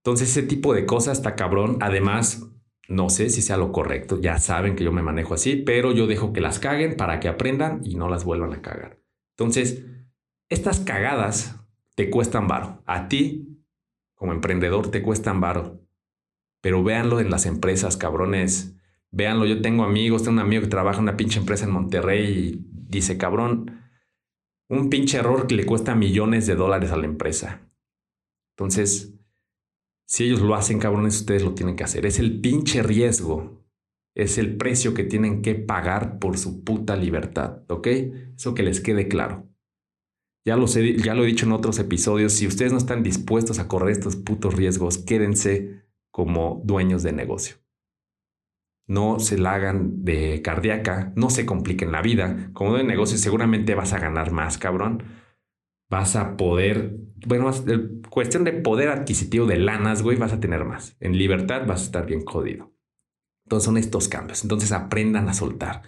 Entonces, 0.04 0.30
ese 0.30 0.44
tipo 0.44 0.74
de 0.74 0.86
cosas 0.86 1.20
está 1.20 1.36
cabrón. 1.36 1.78
Además, 1.82 2.50
no 2.88 3.10
sé 3.10 3.30
si 3.30 3.42
sea 3.42 3.58
lo 3.58 3.72
correcto. 3.72 4.20
Ya 4.20 4.40
saben 4.40 4.76
que 4.76 4.84
yo 4.84 4.92
me 4.92 5.04
manejo 5.04 5.36
así, 5.36 5.56
pero 5.56 5.92
yo 5.92 6.08
dejo 6.08 6.34
que 6.34 6.42
las 6.42 6.60
caguen 6.60 6.98
para 6.98 7.20
que 7.20 7.28
aprendan 7.28 7.82
y 7.84 7.96
no 7.96 8.10
las 8.10 8.26
vuelvan 8.26 8.54
a 8.54 8.62
cagar. 8.62 9.00
Entonces, 9.38 9.86
estas 10.50 10.80
cagadas 10.80 11.61
cuestan 12.10 12.48
varo. 12.48 12.82
A 12.86 13.08
ti, 13.08 13.48
como 14.16 14.34
emprendedor 14.34 14.90
te 14.90 15.02
cuestan 15.02 15.42
varo. 15.42 15.82
Pero 16.62 16.84
véanlo 16.84 17.20
en 17.20 17.30
las 17.30 17.46
empresas, 17.46 17.98
cabrones. 17.98 18.76
Véanlo, 19.12 19.46
yo 19.46 19.62
tengo 19.62 19.84
amigos, 19.84 20.24
tengo 20.24 20.36
un 20.36 20.40
amigo 20.40 20.62
que 20.62 20.70
trabaja 20.70 20.98
en 20.98 21.04
una 21.04 21.18
pinche 21.18 21.40
empresa 21.40 21.66
en 21.66 21.72
Monterrey 21.72 22.32
y 22.32 22.66
dice, 22.88 23.18
cabrón, 23.18 23.82
un 24.70 24.90
pinche 24.90 25.18
error 25.18 25.48
que 25.48 25.56
le 25.56 25.66
cuesta 25.66 25.96
millones 25.96 26.48
de 26.48 26.56
dólares 26.56 26.92
a 26.92 26.98
la 26.98 27.06
empresa. 27.06 27.70
Entonces, 28.56 29.14
si 30.06 30.26
ellos 30.26 30.42
lo 30.42 30.56
hacen, 30.56 30.80
cabrones, 30.80 31.20
ustedes 31.20 31.44
lo 31.44 31.54
tienen 31.54 31.76
que 31.76 31.84
hacer. 31.84 32.06
Es 32.06 32.20
el 32.20 32.40
pinche 32.42 32.84
riesgo. 32.84 33.66
Es 34.14 34.38
el 34.38 34.58
precio 34.58 34.94
que 34.94 35.04
tienen 35.04 35.42
que 35.42 35.56
pagar 35.56 36.20
por 36.20 36.38
su 36.38 36.64
puta 36.64 36.96
libertad, 36.96 37.64
¿ok? 37.70 37.88
Eso 38.36 38.54
que 38.54 38.64
les 38.64 38.82
quede 38.82 39.08
claro. 39.08 39.51
Ya, 40.44 40.58
ya 40.58 41.14
lo 41.14 41.24
he 41.24 41.28
dicho 41.28 41.46
en 41.46 41.52
otros 41.52 41.78
episodios, 41.78 42.34
si 42.34 42.48
ustedes 42.48 42.72
no 42.72 42.80
están 42.80 43.04
dispuestos 43.04 43.60
a 43.60 43.68
correr 43.68 43.92
estos 43.92 44.16
putos 44.16 44.56
riesgos, 44.56 44.98
quédense 44.98 45.84
como 46.10 46.62
dueños 46.66 47.04
de 47.04 47.14
negocio. 47.14 47.58
No 48.88 49.20
se 49.20 49.38
la 49.38 49.54
hagan 49.54 50.04
de 50.04 50.42
cardíaca, 50.42 51.14
no 51.16 51.30
se 51.30 51.46
compliquen 51.46 51.92
la 51.92 52.02
vida. 52.02 52.50
Como 52.54 52.76
de 52.76 52.84
negocio 52.84 53.18
seguramente 53.18 53.76
vas 53.76 53.94
a 53.94 54.00
ganar 54.00 54.32
más, 54.32 54.58
cabrón. 54.58 55.04
Vas 55.90 56.16
a 56.16 56.36
poder, 56.36 56.98
bueno, 57.28 57.52
cuestión 58.10 58.44
de 58.44 58.54
poder 58.54 58.90
adquisitivo 58.90 59.46
de 59.46 59.58
lanas, 59.58 60.02
güey, 60.02 60.18
vas 60.18 60.34
a 60.34 60.40
tener 60.40 60.66
más. 60.66 60.98
En 61.00 61.18
libertad 61.18 61.68
vas 61.68 61.82
a 61.82 61.86
estar 61.86 62.06
bien 62.06 62.26
jodido. 62.26 62.74
Entonces 63.46 63.66
son 63.66 63.78
estos 63.78 64.08
cambios. 64.08 64.44
Entonces 64.44 64.72
aprendan 64.72 65.30
a 65.30 65.34
soltar. 65.34 65.84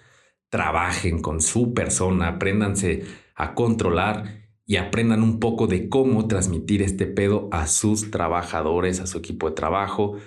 Trabajen 0.49 1.21
con 1.21 1.41
su 1.41 1.73
persona, 1.73 2.27
apréndanse 2.27 3.03
a 3.35 3.55
controlar 3.55 4.42
y 4.65 4.77
aprendan 4.77 5.23
un 5.23 5.39
poco 5.39 5.67
de 5.67 5.89
cómo 5.89 6.27
transmitir 6.27 6.81
este 6.81 7.05
pedo 7.05 7.49
a 7.51 7.67
sus 7.67 8.11
trabajadores, 8.11 8.99
a 8.99 9.07
su 9.07 9.17
equipo 9.17 9.49
de 9.49 9.55
trabajo 9.55 10.17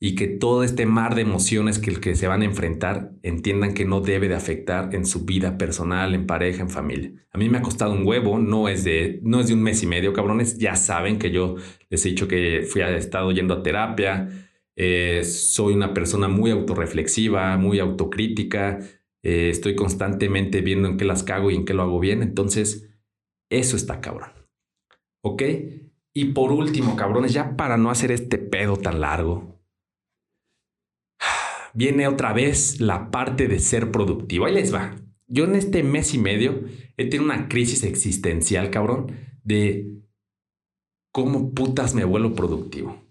y 0.00 0.16
que 0.16 0.26
todo 0.26 0.64
este 0.64 0.84
mar 0.84 1.14
de 1.14 1.22
emociones 1.22 1.78
que, 1.78 1.94
que 1.94 2.14
se 2.14 2.28
van 2.28 2.42
a 2.42 2.44
enfrentar 2.44 3.12
entiendan 3.22 3.72
que 3.72 3.84
no 3.84 4.00
debe 4.00 4.28
de 4.28 4.34
afectar 4.34 4.94
en 4.94 5.06
su 5.06 5.24
vida 5.24 5.56
personal, 5.56 6.14
en 6.14 6.26
pareja, 6.26 6.62
en 6.62 6.68
familia. 6.68 7.12
A 7.32 7.38
mí 7.38 7.48
me 7.48 7.58
ha 7.58 7.62
costado 7.62 7.92
un 7.92 8.06
huevo, 8.06 8.38
no 8.38 8.68
es 8.68 8.84
de, 8.84 9.20
no 9.22 9.40
es 9.40 9.48
de 9.48 9.54
un 9.54 9.62
mes 9.62 9.82
y 9.82 9.86
medio, 9.86 10.12
cabrones. 10.12 10.58
Ya 10.58 10.76
saben 10.76 11.18
que 11.18 11.30
yo 11.30 11.56
les 11.88 12.04
he 12.04 12.10
dicho 12.10 12.28
que 12.28 12.66
fui 12.68 12.82
a, 12.82 12.94
estado 12.94 13.32
yendo 13.32 13.54
a 13.54 13.62
terapia, 13.62 14.28
eh, 14.76 15.22
soy 15.24 15.72
una 15.72 15.94
persona 15.94 16.28
muy 16.28 16.50
autorreflexiva, 16.50 17.56
muy 17.56 17.78
autocrítica, 17.78 18.80
eh, 19.22 19.48
estoy 19.48 19.74
constantemente 19.74 20.60
viendo 20.60 20.86
en 20.86 20.98
qué 20.98 21.06
las 21.06 21.22
cago 21.22 21.50
y 21.50 21.54
en 21.54 21.64
qué 21.64 21.72
lo 21.72 21.82
hago 21.82 21.98
bien. 21.98 22.22
Entonces, 22.22 22.93
eso 23.50 23.76
está 23.76 24.00
cabrón. 24.00 24.30
¿Ok? 25.22 25.42
Y 26.14 26.26
por 26.26 26.52
último, 26.52 26.96
cabrones, 26.96 27.32
ya 27.32 27.56
para 27.56 27.76
no 27.76 27.90
hacer 27.90 28.12
este 28.12 28.38
pedo 28.38 28.76
tan 28.76 29.00
largo, 29.00 29.60
viene 31.74 32.06
otra 32.06 32.32
vez 32.32 32.80
la 32.80 33.10
parte 33.10 33.48
de 33.48 33.58
ser 33.58 33.90
productivo. 33.90 34.46
Ahí 34.46 34.54
les 34.54 34.72
va. 34.72 34.96
Yo 35.26 35.44
en 35.44 35.56
este 35.56 35.82
mes 35.82 36.14
y 36.14 36.18
medio 36.18 36.64
he 36.96 37.08
tenido 37.08 37.24
una 37.24 37.48
crisis 37.48 37.82
existencial, 37.82 38.70
cabrón, 38.70 39.16
de 39.42 40.02
cómo 41.12 41.52
putas 41.52 41.94
me 41.94 42.04
vuelvo 42.04 42.34
productivo. 42.34 43.03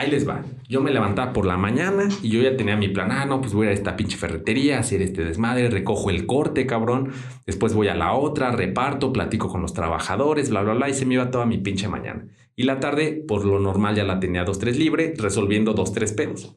Ahí 0.00 0.10
les 0.10 0.26
va. 0.26 0.42
Yo 0.66 0.80
me 0.80 0.92
levantaba 0.92 1.34
por 1.34 1.44
la 1.44 1.58
mañana 1.58 2.08
y 2.22 2.30
yo 2.30 2.40
ya 2.40 2.56
tenía 2.56 2.74
mi 2.74 2.88
plan. 2.88 3.12
Ah, 3.12 3.26
no, 3.26 3.42
pues 3.42 3.52
voy 3.52 3.66
a 3.66 3.70
esta 3.70 3.96
pinche 3.96 4.16
ferretería, 4.16 4.78
hacer 4.78 5.02
este 5.02 5.26
desmadre, 5.26 5.68
recojo 5.68 6.08
el 6.08 6.24
corte, 6.24 6.64
cabrón. 6.64 7.12
Después 7.44 7.74
voy 7.74 7.88
a 7.88 7.94
la 7.94 8.14
otra, 8.14 8.50
reparto, 8.50 9.12
platico 9.12 9.50
con 9.50 9.60
los 9.60 9.74
trabajadores, 9.74 10.48
bla, 10.48 10.62
bla, 10.62 10.72
bla. 10.72 10.88
Y 10.88 10.94
se 10.94 11.04
me 11.04 11.14
iba 11.14 11.30
toda 11.30 11.44
mi 11.44 11.58
pinche 11.58 11.86
mañana. 11.86 12.26
Y 12.56 12.62
la 12.62 12.80
tarde, 12.80 13.22
por 13.28 13.44
lo 13.44 13.60
normal, 13.60 13.94
ya 13.94 14.04
la 14.04 14.20
tenía 14.20 14.44
dos, 14.44 14.58
tres 14.58 14.78
libre, 14.78 15.12
resolviendo 15.18 15.74
dos, 15.74 15.92
tres 15.92 16.14
pedos. 16.14 16.56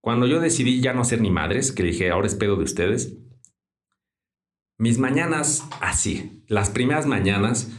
Cuando 0.00 0.26
yo 0.26 0.40
decidí 0.40 0.80
ya 0.80 0.94
no 0.94 1.04
ser 1.04 1.20
ni 1.20 1.30
madres, 1.30 1.70
que 1.70 1.82
dije, 1.82 2.10
ahora 2.10 2.28
es 2.28 2.34
pedo 2.34 2.56
de 2.56 2.64
ustedes, 2.64 3.18
mis 4.78 4.98
mañanas 4.98 5.68
así, 5.82 6.42
las 6.46 6.70
primeras 6.70 7.04
mañanas, 7.04 7.70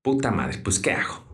puta 0.00 0.30
madre, 0.30 0.58
pues 0.58 0.78
¿qué 0.78 0.92
hago? 0.92 1.27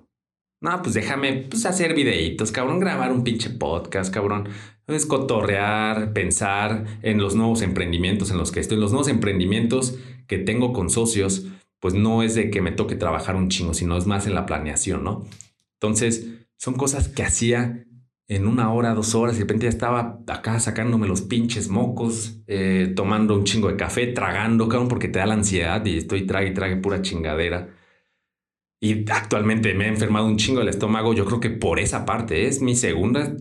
No, 0.64 0.81
pues 0.81 0.94
déjame 0.94 1.44
pues, 1.50 1.66
hacer 1.66 1.92
videitos, 1.92 2.50
cabrón, 2.50 2.81
grabar 2.81 3.12
un 3.12 3.22
pinche 3.22 3.50
podcast, 3.50 4.12
cabrón. 4.12 4.48
Es 4.87 5.05
cotorrear, 5.05 6.14
pensar 6.14 6.87
en 7.03 7.18
los 7.18 7.35
nuevos 7.35 7.61
emprendimientos 7.61 8.31
en 8.31 8.38
los 8.38 8.50
que 8.50 8.61
estoy. 8.61 8.79
Los 8.79 8.90
nuevos 8.90 9.09
emprendimientos 9.09 9.98
que 10.27 10.38
tengo 10.38 10.72
con 10.72 10.88
socios, 10.88 11.48
pues 11.81 11.92
no 11.92 12.22
es 12.22 12.35
de 12.35 12.50
que 12.50 12.62
me 12.62 12.72
toque 12.72 12.96
trabajar 12.96 13.37
un 13.37 13.50
chingo, 13.50 13.74
sino 13.74 13.98
es 13.98 14.07
más 14.07 14.27
en 14.27 14.35
la 14.35 14.46
planeación, 14.46 15.05
¿no? 15.05 15.27
Entonces, 15.74 16.29
son 16.57 16.77
cosas 16.77 17.09
que 17.11 17.24
hacía 17.24 17.85
en 18.29 18.46
una 18.46 18.72
hora, 18.72 18.94
dos 18.94 19.14
horas, 19.14 19.35
y 19.35 19.40
de 19.40 19.44
repente 19.44 19.64
ya 19.64 19.68
estaba 19.70 20.20
acá 20.29 20.59
sacándome 20.61 21.07
los 21.07 21.20
pinches 21.20 21.68
mocos, 21.68 22.40
eh, 22.46 22.90
tomando 22.96 23.35
un 23.35 23.44
chingo 23.44 23.68
de 23.68 23.77
café, 23.77 24.07
tragando, 24.07 24.66
cabrón, 24.66 24.88
porque 24.88 25.09
te 25.09 25.18
da 25.18 25.27
la 25.27 25.35
ansiedad 25.35 25.85
y 25.85 25.98
estoy 25.98 26.27
trague 26.27 26.48
y 26.48 26.55
trague 26.55 26.77
pura 26.77 27.03
chingadera. 27.03 27.73
Y 28.84 29.10
actualmente 29.10 29.72
me 29.72 29.86
he 29.86 29.88
enfermado 29.88 30.26
un 30.26 30.36
chingo 30.36 30.60
el 30.60 30.68
estómago. 30.68 31.14
Yo 31.14 31.24
creo 31.24 31.40
que 31.40 31.48
por 31.48 31.80
esa 31.80 32.04
parte 32.04 32.48
es 32.48 32.60
mi 32.60 32.76
segunda. 32.76 33.34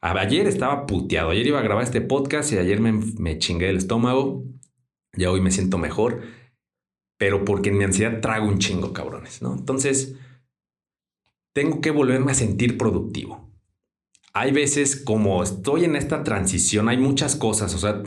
Ayer 0.00 0.48
estaba 0.48 0.84
puteado. 0.84 1.30
Ayer 1.30 1.46
iba 1.46 1.60
a 1.60 1.62
grabar 1.62 1.84
este 1.84 2.00
podcast 2.00 2.52
y 2.52 2.58
ayer 2.58 2.80
me, 2.80 2.90
me 2.90 3.38
chingué 3.38 3.68
el 3.68 3.76
estómago. 3.76 4.42
Ya 5.12 5.30
hoy 5.30 5.40
me 5.40 5.52
siento 5.52 5.78
mejor. 5.78 6.22
Pero 7.18 7.44
porque 7.44 7.68
en 7.68 7.78
mi 7.78 7.84
ansiedad 7.84 8.20
trago 8.20 8.48
un 8.48 8.58
chingo, 8.58 8.92
cabrones, 8.92 9.42
¿no? 9.42 9.54
Entonces, 9.54 10.16
tengo 11.52 11.80
que 11.80 11.92
volverme 11.92 12.32
a 12.32 12.34
sentir 12.34 12.76
productivo. 12.76 13.48
Hay 14.32 14.50
veces 14.50 14.96
como 14.96 15.44
estoy 15.44 15.84
en 15.84 15.94
esta 15.94 16.24
transición, 16.24 16.88
hay 16.88 16.96
muchas 16.96 17.36
cosas, 17.36 17.72
o 17.76 17.78
sea, 17.78 18.02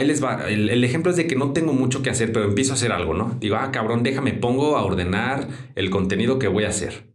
Ahí 0.00 0.06
les 0.06 0.24
va. 0.24 0.48
El, 0.48 0.82
ejemplo 0.82 1.10
es 1.10 1.18
de 1.18 1.26
que 1.26 1.36
no 1.36 1.52
tengo 1.52 1.74
mucho 1.74 2.00
que 2.00 2.08
hacer, 2.08 2.32
pero 2.32 2.46
empiezo 2.46 2.72
a 2.72 2.76
hacer 2.76 2.90
algo, 2.90 3.12
¿no? 3.12 3.36
Digo, 3.38 3.56
ah, 3.56 3.70
cabrón, 3.70 4.02
déjame, 4.02 4.32
pongo 4.32 4.78
a 4.78 4.82
ordenar 4.82 5.46
el 5.74 5.90
contenido 5.90 6.38
que 6.38 6.48
voy 6.48 6.64
a 6.64 6.70
hacer. 6.70 7.12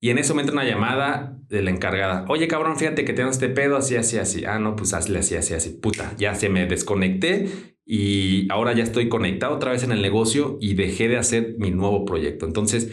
Y 0.00 0.10
en 0.10 0.18
eso 0.18 0.34
me 0.34 0.40
entra 0.40 0.52
una 0.52 0.64
llamada 0.64 1.38
de 1.48 1.62
la 1.62 1.70
encargada. 1.70 2.24
Oye, 2.28 2.48
cabrón, 2.48 2.76
fíjate 2.76 3.04
que 3.04 3.12
tengo 3.12 3.30
este 3.30 3.48
pedo, 3.48 3.76
así, 3.76 3.94
así, 3.94 4.18
así. 4.18 4.44
Ah, 4.44 4.58
no, 4.58 4.74
pues 4.74 4.94
hazle 4.94 5.20
así, 5.20 5.36
así, 5.36 5.54
así. 5.54 5.70
Puta, 5.70 6.12
ya 6.18 6.34
se 6.34 6.48
me 6.48 6.66
desconecté 6.66 7.76
y 7.86 8.50
ahora 8.50 8.72
ya 8.72 8.82
estoy 8.82 9.08
conectado 9.08 9.54
otra 9.54 9.70
vez 9.70 9.84
en 9.84 9.92
el 9.92 10.02
negocio 10.02 10.58
y 10.60 10.74
dejé 10.74 11.06
de 11.06 11.18
hacer 11.18 11.54
mi 11.60 11.70
nuevo 11.70 12.04
proyecto. 12.04 12.46
Entonces, 12.46 12.90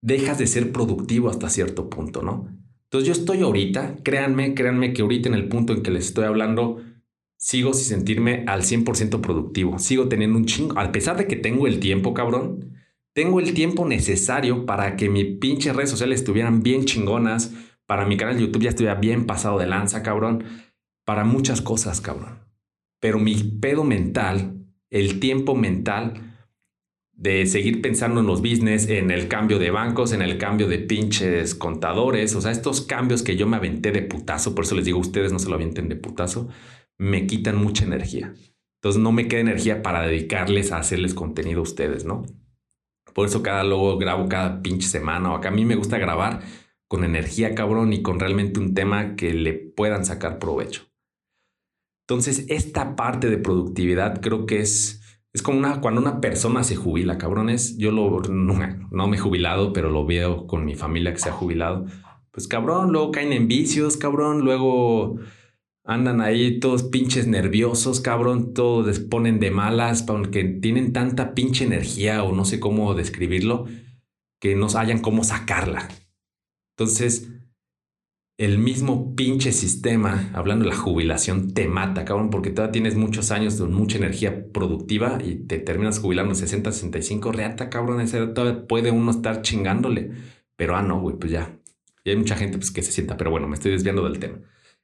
dejas 0.00 0.38
de 0.38 0.46
ser 0.46 0.72
productivo 0.72 1.28
hasta 1.28 1.50
cierto 1.50 1.90
punto, 1.90 2.22
¿no? 2.22 2.48
Entonces, 2.84 3.08
yo 3.08 3.12
estoy 3.12 3.42
ahorita, 3.42 3.96
créanme, 4.02 4.54
créanme 4.54 4.94
que 4.94 5.02
ahorita 5.02 5.28
en 5.28 5.34
el 5.34 5.48
punto 5.48 5.74
en 5.74 5.82
que 5.82 5.90
les 5.90 6.06
estoy 6.06 6.24
hablando, 6.24 6.82
sigo 7.40 7.72
sin 7.72 7.86
sentirme 7.86 8.44
al 8.46 8.62
100% 8.62 9.20
productivo. 9.22 9.78
Sigo 9.78 10.08
teniendo 10.08 10.36
un 10.36 10.44
chingo. 10.44 10.78
A 10.78 10.92
pesar 10.92 11.16
de 11.16 11.26
que 11.26 11.36
tengo 11.36 11.66
el 11.66 11.80
tiempo, 11.80 12.12
cabrón, 12.12 12.76
tengo 13.14 13.40
el 13.40 13.54
tiempo 13.54 13.86
necesario 13.86 14.66
para 14.66 14.94
que 14.94 15.08
mi 15.08 15.24
pinche 15.24 15.72
redes 15.72 15.90
sociales 15.90 16.20
estuvieran 16.20 16.62
bien 16.62 16.84
chingonas, 16.84 17.52
para 17.86 18.04
mi 18.04 18.16
canal 18.18 18.36
de 18.36 18.42
YouTube 18.42 18.62
ya 18.62 18.68
estuviera 18.68 18.94
bien 18.94 19.26
pasado 19.26 19.58
de 19.58 19.66
lanza, 19.66 20.02
cabrón, 20.02 20.44
para 21.06 21.24
muchas 21.24 21.62
cosas, 21.62 22.00
cabrón. 22.02 22.40
Pero 23.00 23.18
mi 23.18 23.34
pedo 23.34 23.84
mental, 23.84 24.66
el 24.90 25.18
tiempo 25.18 25.56
mental 25.56 26.30
de 27.12 27.46
seguir 27.46 27.80
pensando 27.80 28.20
en 28.20 28.26
los 28.26 28.40
business, 28.42 28.88
en 28.88 29.10
el 29.10 29.28
cambio 29.28 29.58
de 29.58 29.70
bancos, 29.70 30.12
en 30.12 30.22
el 30.22 30.36
cambio 30.38 30.68
de 30.68 30.78
pinches 30.78 31.54
contadores, 31.54 32.34
o 32.34 32.40
sea, 32.40 32.50
estos 32.50 32.82
cambios 32.82 33.22
que 33.22 33.36
yo 33.36 33.46
me 33.46 33.56
aventé 33.56 33.92
de 33.92 34.02
putazo, 34.02 34.54
por 34.54 34.64
eso 34.64 34.74
les 34.74 34.84
digo, 34.84 34.98
ustedes 34.98 35.32
no 35.32 35.38
se 35.38 35.48
lo 35.48 35.54
avienten 35.54 35.88
de 35.88 35.96
putazo, 35.96 36.48
me 37.00 37.26
quitan 37.26 37.56
mucha 37.56 37.86
energía. 37.86 38.34
Entonces 38.76 39.00
no 39.00 39.10
me 39.10 39.26
queda 39.26 39.40
energía 39.40 39.82
para 39.82 40.02
dedicarles 40.02 40.70
a 40.70 40.76
hacerles 40.76 41.14
contenido 41.14 41.60
a 41.60 41.62
ustedes, 41.62 42.04
¿no? 42.04 42.26
Por 43.14 43.26
eso 43.26 43.42
cada 43.42 43.64
luego 43.64 43.96
grabo 43.96 44.28
cada 44.28 44.60
pinche 44.60 44.86
semana 44.86 45.32
o 45.32 45.36
acá 45.36 45.48
a 45.48 45.52
mí 45.52 45.64
me 45.64 45.76
gusta 45.76 45.96
grabar 45.96 46.42
con 46.88 47.02
energía 47.02 47.54
cabrón 47.54 47.94
y 47.94 48.02
con 48.02 48.20
realmente 48.20 48.60
un 48.60 48.74
tema 48.74 49.16
que 49.16 49.32
le 49.32 49.54
puedan 49.54 50.04
sacar 50.04 50.38
provecho. 50.38 50.90
Entonces, 52.06 52.44
esta 52.48 52.96
parte 52.96 53.30
de 53.30 53.38
productividad 53.38 54.20
creo 54.20 54.44
que 54.44 54.60
es, 54.60 55.00
es 55.32 55.40
como 55.40 55.58
una, 55.58 55.80
cuando 55.80 56.02
una 56.02 56.20
persona 56.20 56.64
se 56.64 56.76
jubila, 56.76 57.16
cabrones. 57.16 57.78
Yo 57.78 57.92
lo, 57.92 58.20
no, 58.20 58.58
no 58.90 59.08
me 59.08 59.16
he 59.16 59.20
jubilado, 59.20 59.72
pero 59.72 59.90
lo 59.90 60.04
veo 60.04 60.46
con 60.46 60.66
mi 60.66 60.74
familia 60.74 61.14
que 61.14 61.20
se 61.20 61.30
ha 61.30 61.32
jubilado. 61.32 61.86
Pues 62.30 62.46
cabrón, 62.46 62.92
luego 62.92 63.10
caen 63.10 63.32
en 63.32 63.48
vicios, 63.48 63.96
cabrón, 63.96 64.42
luego 64.42 65.18
andan 65.90 66.20
ahí 66.20 66.60
todos 66.60 66.84
pinches 66.84 67.26
nerviosos, 67.26 68.00
cabrón, 68.00 68.54
todos 68.54 68.86
les 68.86 69.00
ponen 69.00 69.40
de 69.40 69.50
malas, 69.50 70.04
porque 70.04 70.44
tienen 70.44 70.92
tanta 70.92 71.34
pinche 71.34 71.64
energía 71.64 72.22
o 72.22 72.32
no 72.32 72.44
sé 72.44 72.60
cómo 72.60 72.94
describirlo, 72.94 73.66
que 74.40 74.54
no 74.54 74.68
hayan 74.76 75.00
cómo 75.00 75.24
sacarla. 75.24 75.88
Entonces, 76.76 77.32
el 78.38 78.58
mismo 78.58 79.16
pinche 79.16 79.50
sistema, 79.50 80.30
hablando 80.32 80.64
de 80.64 80.70
la 80.70 80.76
jubilación, 80.76 81.52
te 81.54 81.66
mata, 81.66 82.04
cabrón, 82.04 82.30
porque 82.30 82.50
todavía 82.50 82.70
tienes 82.70 82.94
muchos 82.94 83.32
años 83.32 83.58
de 83.58 83.66
mucha 83.66 83.98
energía 83.98 84.46
productiva 84.52 85.18
y 85.20 85.46
te 85.46 85.58
terminas 85.58 85.98
jubilando 85.98 86.36
60, 86.36 86.70
65, 86.70 87.32
reata, 87.32 87.68
cabrón, 87.68 88.00
esa 88.00 88.32
todavía 88.32 88.68
puede 88.68 88.92
uno 88.92 89.10
estar 89.10 89.42
chingándole. 89.42 90.12
Pero, 90.54 90.76
ah, 90.76 90.82
no, 90.82 91.00
güey, 91.00 91.16
pues 91.16 91.32
ya. 91.32 91.58
Y 92.04 92.10
hay 92.10 92.16
mucha 92.16 92.36
gente 92.36 92.58
pues, 92.58 92.70
que 92.70 92.82
se 92.82 92.92
sienta, 92.92 93.16
pero 93.16 93.32
bueno, 93.32 93.48
me 93.48 93.56
estoy 93.56 93.72
desviando 93.72 94.04
del 94.04 94.20
tema. 94.20 94.38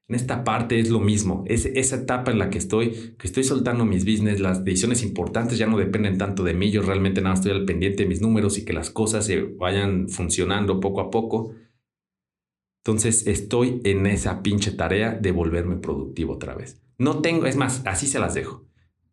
En 0.08 0.14
esta 0.14 0.44
parte 0.44 0.78
es 0.78 0.88
lo 0.88 1.00
mismo, 1.00 1.42
es 1.46 1.66
esa 1.66 1.96
etapa 1.96 2.30
en 2.30 2.38
la 2.38 2.48
que 2.48 2.58
estoy, 2.58 3.14
que 3.18 3.26
estoy 3.26 3.42
soltando 3.42 3.84
mis 3.84 4.04
business, 4.04 4.38
las 4.38 4.64
decisiones 4.64 5.02
importantes 5.02 5.58
ya 5.58 5.66
no 5.66 5.76
dependen 5.76 6.16
tanto 6.16 6.44
de 6.44 6.54
mí, 6.54 6.70
yo 6.70 6.82
realmente 6.82 7.20
nada 7.20 7.34
estoy 7.34 7.50
al 7.50 7.64
pendiente 7.64 8.04
de 8.04 8.08
mis 8.08 8.20
números 8.20 8.56
y 8.56 8.64
que 8.64 8.72
las 8.72 8.90
cosas 8.90 9.26
se 9.26 9.42
vayan 9.42 10.08
funcionando 10.08 10.78
poco 10.78 11.00
a 11.00 11.10
poco 11.10 11.54
entonces 12.86 13.26
estoy 13.26 13.80
en 13.82 14.06
esa 14.06 14.44
pinche 14.44 14.70
tarea 14.70 15.10
de 15.10 15.32
volverme 15.32 15.76
productivo 15.76 16.34
otra 16.34 16.54
vez. 16.54 16.80
No 16.98 17.20
tengo, 17.20 17.46
es 17.46 17.56
más, 17.56 17.82
así 17.84 18.06
se 18.06 18.20
las 18.20 18.34
dejo. 18.34 18.64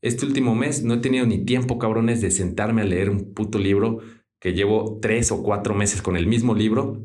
Este 0.04 0.28
último 0.28 0.54
mes 0.54 0.84
no 0.84 0.94
he 0.94 0.98
tenido 0.98 1.26
ni 1.26 1.44
tiempo, 1.44 1.80
cabrones, 1.80 2.22
de 2.22 2.30
sentarme 2.30 2.84
a 2.84 2.86
leer 2.86 3.10
un 3.10 3.34
puto 3.34 3.58
libro 3.58 3.98
que 4.40 4.54
llevo 4.54 5.00
tres 5.02 5.32
o 5.32 5.42
cuatro 5.42 5.74
meses 5.74 6.04
con 6.04 6.18
el 6.18 6.28
mismo 6.28 6.54
libro. 6.54 7.04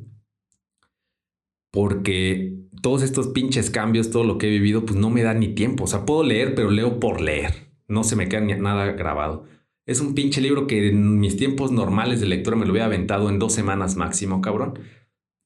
Porque 1.72 2.57
todos 2.82 3.02
estos 3.02 3.28
pinches 3.28 3.70
cambios, 3.70 4.10
todo 4.10 4.24
lo 4.24 4.38
que 4.38 4.48
he 4.48 4.50
vivido, 4.50 4.84
pues 4.84 4.98
no 4.98 5.10
me 5.10 5.22
da 5.22 5.34
ni 5.34 5.54
tiempo. 5.54 5.84
O 5.84 5.86
sea, 5.86 6.06
puedo 6.06 6.22
leer, 6.22 6.54
pero 6.54 6.70
leo 6.70 7.00
por 7.00 7.20
leer. 7.20 7.72
No 7.88 8.04
se 8.04 8.16
me 8.16 8.28
queda 8.28 8.40
nada 8.40 8.92
grabado. 8.92 9.44
Es 9.86 10.00
un 10.00 10.14
pinche 10.14 10.40
libro 10.40 10.66
que 10.66 10.88
en 10.88 11.18
mis 11.18 11.36
tiempos 11.36 11.72
normales 11.72 12.20
de 12.20 12.26
lectura 12.26 12.56
me 12.56 12.66
lo 12.66 12.72
había 12.72 12.84
aventado 12.84 13.30
en 13.30 13.38
dos 13.38 13.54
semanas 13.54 13.96
máximo, 13.96 14.40
cabrón. 14.40 14.78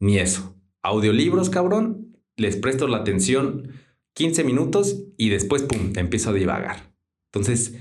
Ni 0.01 0.19
eso 0.19 0.53
audiolibros, 0.83 1.49
cabrón, 1.49 2.19
les 2.37 2.57
presto 2.57 2.89
la 2.89 2.99
atención 2.99 3.73
15 4.15 4.45
minutos 4.45 5.05
y 5.17 5.31
después, 5.31 5.63
pum, 5.63 5.93
empiezo 5.97 6.31
a 6.31 6.35
divagar. 6.35 6.95
Entonces, 7.33 7.79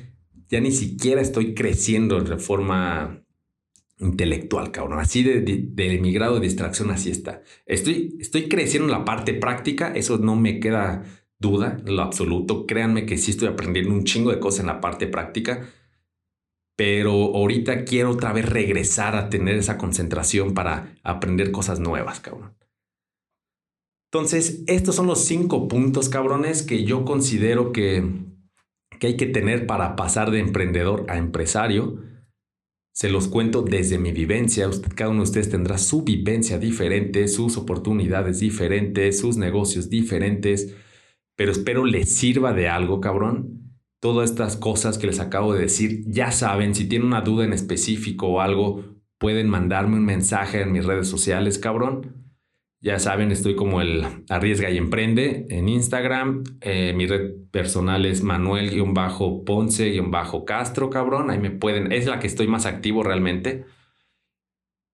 ya 0.47 0.61
ni 0.61 0.71
siquiera 0.71 1.21
estoy 1.21 1.53
creciendo 1.53 2.21
de 2.21 2.37
forma 2.37 3.25
intelectual, 4.01 4.71
cabrón. 4.71 4.99
Así 4.99 5.23
de, 5.23 5.41
de, 5.41 5.99
mi 5.99 6.11
grado 6.11 6.35
de 6.35 6.41
distracción, 6.41 6.91
así 6.91 7.11
está. 7.11 7.43
Estoy, 7.65 8.17
estoy 8.19 8.49
creciendo 8.49 8.91
en 8.91 8.99
la 8.99 9.05
parte 9.05 9.33
práctica, 9.33 9.93
eso 9.95 10.17
no 10.17 10.35
me 10.35 10.59
queda 10.59 11.03
duda 11.39 11.77
en 11.85 11.95
lo 11.95 12.01
absoluto. 12.01 12.65
Créanme 12.65 13.05
que 13.05 13.17
sí 13.17 13.31
estoy 13.31 13.47
aprendiendo 13.47 13.93
un 13.93 14.03
chingo 14.03 14.31
de 14.31 14.39
cosas 14.39 14.61
en 14.61 14.67
la 14.67 14.81
parte 14.81 15.07
práctica, 15.07 15.67
pero 16.75 17.11
ahorita 17.11 17.85
quiero 17.85 18.11
otra 18.11 18.33
vez 18.33 18.47
regresar 18.49 19.15
a 19.15 19.29
tener 19.29 19.55
esa 19.55 19.77
concentración 19.77 20.53
para 20.53 20.95
aprender 21.03 21.51
cosas 21.51 21.79
nuevas, 21.79 22.19
cabrón. 22.19 22.55
Entonces, 24.13 24.63
estos 24.67 24.95
son 24.95 25.07
los 25.07 25.23
cinco 25.23 25.69
puntos, 25.69 26.09
cabrones, 26.09 26.63
que 26.63 26.83
yo 26.83 27.05
considero 27.05 27.71
que, 27.71 28.03
que 28.99 29.07
hay 29.07 29.15
que 29.15 29.25
tener 29.25 29.65
para 29.65 29.95
pasar 29.95 30.31
de 30.31 30.39
emprendedor 30.39 31.05
a 31.07 31.17
empresario. 31.17 31.99
Se 32.93 33.09
los 33.09 33.27
cuento 33.27 33.61
desde 33.61 33.97
mi 33.97 34.11
vivencia. 34.11 34.69
cada 34.95 35.09
uno 35.09 35.19
de 35.19 35.29
ustedes 35.29 35.49
tendrá 35.49 35.77
su 35.77 36.03
vivencia 36.03 36.57
diferente, 36.57 37.27
sus 37.27 37.57
oportunidades 37.57 38.39
diferentes, 38.39 39.19
sus 39.19 39.37
negocios 39.37 39.89
diferentes. 39.89 40.75
Pero 41.35 41.51
espero 41.51 41.85
les 41.85 42.13
sirva 42.13 42.53
de 42.53 42.67
algo, 42.67 42.99
cabrón. 42.99 43.77
Todas 43.99 44.31
estas 44.31 44.57
cosas 44.57 44.97
que 44.97 45.07
les 45.07 45.19
acabo 45.19 45.53
de 45.53 45.61
decir, 45.61 46.03
ya 46.07 46.31
saben, 46.31 46.75
si 46.75 46.87
tienen 46.87 47.07
una 47.07 47.21
duda 47.21 47.45
en 47.45 47.53
específico 47.53 48.27
o 48.27 48.41
algo, 48.41 48.83
pueden 49.17 49.47
mandarme 49.47 49.97
un 49.97 50.05
mensaje 50.05 50.61
en 50.61 50.71
mis 50.71 50.85
redes 50.85 51.07
sociales, 51.07 51.59
cabrón. 51.59 52.20
Ya 52.83 52.97
saben, 52.97 53.31
estoy 53.31 53.55
como 53.55 53.79
el 53.79 54.03
Arriesga 54.27 54.71
y 54.71 54.77
Emprende 54.77 55.45
en 55.49 55.69
Instagram. 55.69 56.43
Eh, 56.61 56.93
mi 56.95 57.05
red 57.05 57.33
personal 57.51 58.07
es 58.07 58.23
Manuel-Ponce-Castro, 58.23 60.89
cabrón. 60.89 61.29
Ahí 61.29 61.37
me 61.37 61.51
pueden, 61.51 61.91
es 61.91 62.07
la 62.07 62.19
que 62.19 62.25
estoy 62.25 62.47
más 62.47 62.65
activo 62.65 63.03
realmente. 63.03 63.65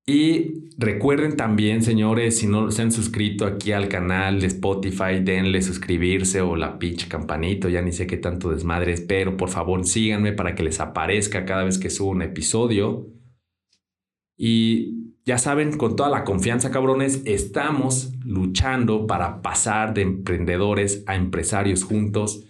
Y 0.05 0.67
recuerden 0.77 1.37
también, 1.37 1.81
señores, 1.81 2.37
si 2.37 2.47
no 2.47 2.71
se 2.71 2.81
han 2.81 2.91
suscrito 2.91 3.45
aquí 3.45 3.71
al 3.71 3.87
canal 3.87 4.41
de 4.41 4.47
Spotify, 4.47 5.21
denle 5.21 5.61
suscribirse 5.61 6.41
o 6.41 6.57
la 6.57 6.79
pinche 6.79 7.07
campanito, 7.07 7.69
ya 7.69 7.81
ni 7.81 7.93
sé 7.93 8.05
qué 8.05 8.17
tanto 8.17 8.51
desmadre 8.51 8.91
es, 8.93 9.01
pero 9.01 9.37
por 9.37 9.49
favor 9.49 9.85
síganme 9.85 10.33
para 10.33 10.55
que 10.55 10.63
les 10.63 10.81
aparezca 10.81 11.45
cada 11.45 11.63
vez 11.63 11.77
que 11.77 11.89
subo 11.89 12.09
un 12.11 12.21
episodio. 12.21 13.07
Y 14.37 15.06
ya 15.27 15.37
saben, 15.37 15.75
con 15.75 15.97
toda 15.97 16.07
la 16.09 16.23
confianza, 16.23 16.71
cabrones, 16.71 17.21
estamos 17.25 18.13
luchando 18.23 19.07
para 19.07 19.41
pasar 19.41 19.93
de 19.93 20.01
emprendedores 20.01 21.03
a 21.05 21.17
empresarios 21.17 21.83
juntos. 21.83 22.45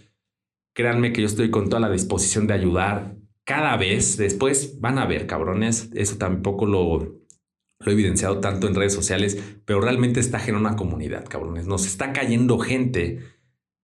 Créanme 0.76 1.12
que 1.12 1.22
yo 1.22 1.28
estoy 1.28 1.50
con 1.50 1.70
toda 1.70 1.80
la 1.80 1.90
disposición 1.90 2.46
de 2.46 2.54
ayudar 2.54 3.16
cada 3.46 3.76
vez. 3.78 4.16
Después 4.18 4.80
van 4.80 5.00
a 5.00 5.08
ver, 5.08 5.26
cabrones, 5.26 5.90
eso 5.96 6.20
tampoco 6.20 6.68
lo, 6.68 7.00
lo 7.00 7.92
he 7.92 7.94
evidenciado 7.94 8.42
tanto 8.42 8.68
en 8.68 8.76
redes 8.76 8.94
sociales, 8.94 9.58
pero 9.66 9.82
realmente 9.82 10.20
está 10.20 10.38
generando 10.38 10.70
una 10.70 10.78
comunidad, 10.78 11.26
cabrones. 11.26 11.66
Nos 11.66 11.88
está 11.88 12.14
cayendo 12.14 12.60
gente 12.60 13.22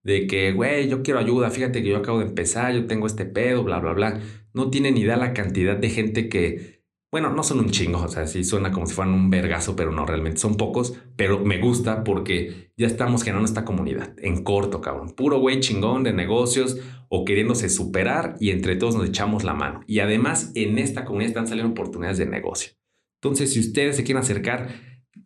de 0.03 0.27
que, 0.27 0.51
güey, 0.51 0.87
yo 0.87 1.01
quiero 1.01 1.19
ayuda, 1.19 1.49
fíjate 1.49 1.81
que 1.81 1.89
yo 1.89 1.97
acabo 1.97 2.19
de 2.19 2.25
empezar, 2.25 2.71
yo 2.75 2.85
tengo 2.85 3.07
este 3.07 3.25
pedo, 3.25 3.63
bla, 3.63 3.79
bla, 3.79 3.93
bla. 3.93 4.21
No 4.53 4.69
tienen 4.69 4.97
idea 4.97 5.17
la 5.17 5.33
cantidad 5.33 5.77
de 5.77 5.89
gente 5.89 6.29
que 6.29 6.82
bueno, 7.13 7.29
no 7.29 7.43
son 7.43 7.59
un 7.59 7.69
chingo, 7.69 8.01
o 8.01 8.07
sea, 8.07 8.25
sí 8.25 8.43
suena 8.43 8.71
como 8.71 8.87
si 8.87 8.95
fueran 8.95 9.13
un 9.13 9.29
vergazo, 9.29 9.75
pero 9.75 9.91
no, 9.91 10.03
realmente 10.03 10.39
son 10.39 10.57
pocos, 10.57 10.99
pero 11.15 11.45
me 11.45 11.59
gusta 11.59 12.03
porque 12.03 12.71
ya 12.75 12.87
estamos 12.87 13.21
generando 13.21 13.45
esta 13.45 13.63
comunidad 13.63 14.15
en 14.17 14.43
corto, 14.43 14.81
cabrón. 14.81 15.11
Puro 15.11 15.37
güey 15.37 15.59
chingón 15.59 16.01
de 16.01 16.11
negocios 16.11 16.79
o 17.09 17.23
queriéndose 17.23 17.69
superar 17.69 18.35
y 18.39 18.49
entre 18.49 18.77
todos 18.77 18.95
nos 18.95 19.07
echamos 19.07 19.43
la 19.43 19.53
mano. 19.53 19.81
Y 19.85 19.99
además 19.99 20.53
en 20.55 20.79
esta 20.79 21.05
comunidad 21.05 21.27
están 21.27 21.45
saliendo 21.47 21.73
oportunidades 21.73 22.17
de 22.17 22.25
negocio. 22.25 22.73
Entonces, 23.21 23.53
si 23.53 23.59
ustedes 23.59 23.95
se 23.95 24.03
quieren 24.03 24.23
acercar, 24.23 24.69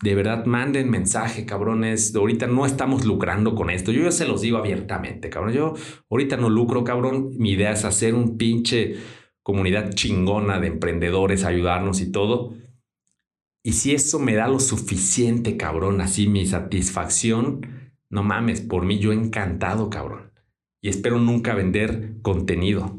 de 0.03 0.13
verdad 0.13 0.45
manden 0.45 0.89
mensaje, 0.89 1.45
cabrones. 1.45 2.13
Ahorita 2.13 2.47
no 2.47 2.65
estamos 2.65 3.05
lucrando 3.05 3.55
con 3.55 3.69
esto. 3.69 3.93
Yo 3.93 4.03
ya 4.03 4.11
se 4.11 4.27
los 4.27 4.41
digo 4.41 4.57
abiertamente, 4.57 5.29
cabrón. 5.29 5.53
Yo 5.53 5.73
ahorita 6.09 6.35
no 6.35 6.49
lucro, 6.49 6.83
cabrón. 6.83 7.29
Mi 7.37 7.51
idea 7.51 7.71
es 7.71 7.85
hacer 7.85 8.13
un 8.13 8.37
pinche 8.37 8.97
comunidad 9.47 9.93
chingona 9.93 10.59
de 10.59 10.67
emprendedores, 10.67 11.45
ayudarnos 11.45 12.01
y 12.01 12.11
todo. 12.11 12.53
Y 13.63 13.71
si 13.71 13.95
eso 13.95 14.19
me 14.19 14.35
da 14.35 14.49
lo 14.49 14.59
suficiente, 14.59 15.55
cabrón, 15.55 16.01
así 16.01 16.27
mi 16.27 16.45
satisfacción, 16.45 17.93
no 18.09 18.23
mames, 18.23 18.59
por 18.59 18.83
mí 18.83 18.99
yo 18.99 19.13
encantado, 19.13 19.89
cabrón. 19.89 20.33
Y 20.81 20.89
espero 20.89 21.17
nunca 21.17 21.55
vender 21.55 22.15
contenido. 22.21 22.97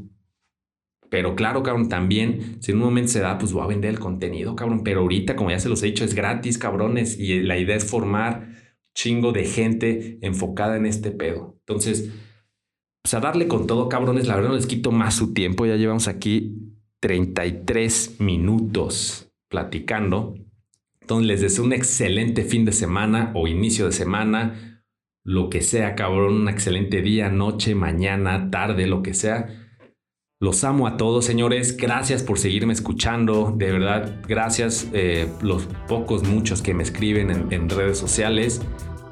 Pero 1.11 1.37
claro, 1.37 1.63
cabrón, 1.63 1.91
también, 1.91 2.57
si 2.63 2.73
en 2.73 2.79
un 2.79 2.85
momento 2.85 3.13
se 3.13 3.21
da, 3.21 3.37
pues 3.37 3.53
voy 3.53 3.65
a 3.65 3.67
vender 3.67 3.91
el 3.91 3.99
contenido, 3.99 4.57
cabrón. 4.57 4.83
Pero 4.83 5.01
ahorita, 5.01 5.37
como 5.37 5.51
ya 5.51 5.61
se 5.61 5.69
los 5.69 5.83
he 5.83 5.87
dicho, 5.89 6.07
es 6.07 6.15
gratis, 6.15 6.57
cabrones. 6.57 7.19
Y 7.19 7.43
la 7.43 7.59
idea 7.59 7.77
es 7.77 7.85
formar 7.85 8.49
chingo 8.95 9.33
de 9.33 9.45
gente 9.45 10.19
enfocada 10.23 10.79
en 10.79 10.87
este 10.87 11.11
pedo. 11.11 11.59
Entonces, 11.67 12.11
pues 13.09 13.15
a 13.15 13.27
darle 13.27 13.49
con 13.49 13.67
todo, 13.67 13.89
cabrones. 13.89 14.27
La 14.27 14.35
verdad 14.35 14.51
no 14.51 14.57
les 14.57 14.67
quito 14.67 14.93
más 14.93 15.15
su 15.15 15.33
tiempo. 15.33 15.65
Ya 15.65 15.77
llevamos 15.77 16.09
aquí 16.09 16.75
33 17.01 18.21
minutos 18.21 19.31
platicando. 19.49 20.35
Entonces 21.01 21.27
les 21.27 21.41
deseo 21.41 21.65
un 21.65 21.73
excelente 21.73 22.43
fin 22.43 22.67
de 22.67 22.73
semana 22.73 23.33
o 23.35 23.49
inicio 23.49 23.87
de 23.87 23.93
semana. 23.93 24.85
Lo 25.25 25.49
que 25.49 25.63
sea, 25.63 25.95
cabrón. 25.95 26.43
Un 26.43 26.49
excelente 26.51 27.01
día, 27.01 27.31
noche, 27.31 27.75
mañana, 27.75 28.51
tarde, 28.51 28.87
lo 28.87 29.03
que 29.03 29.15
sea. 29.15 29.57
Los 30.39 30.63
amo 30.65 30.87
a 30.87 30.99
todos, 30.99 31.25
señores. 31.25 31.79
Gracias 31.79 32.23
por 32.23 32.39
seguirme 32.39 32.75
escuchando. 32.75 33.55
De 33.57 33.73
verdad, 33.73 34.21
gracias 34.29 34.87
eh, 34.93 35.33
los 35.41 35.67
pocos, 35.89 36.29
muchos 36.29 36.61
que 36.61 36.75
me 36.75 36.83
escriben 36.83 37.31
en, 37.31 37.51
en 37.55 37.71
redes 37.71 37.97
sociales. 37.97 38.61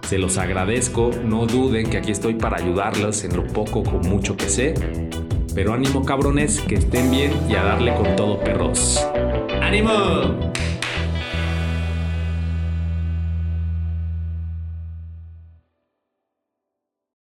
Se 0.07 0.19
los 0.19 0.39
agradezco, 0.39 1.11
no 1.25 1.47
duden 1.47 1.91
que 1.91 1.97
aquí 1.97 2.13
estoy 2.13 2.35
para 2.35 2.59
ayudarlos 2.59 3.25
en 3.25 3.37
lo 3.37 3.45
poco 3.45 3.81
o 3.81 3.99
mucho 3.99 4.37
que 4.37 4.49
sé. 4.49 4.75
Pero 5.53 5.75
ánimo 5.75 6.05
cabrones, 6.05 6.61
que 6.61 6.77
estén 6.77 7.11
bien 7.11 7.33
y 7.49 7.57
a 7.57 7.65
darle 7.65 7.93
con 7.93 8.15
todo 8.15 8.39
perros. 8.39 9.05
¡Ánimo! 9.61 10.53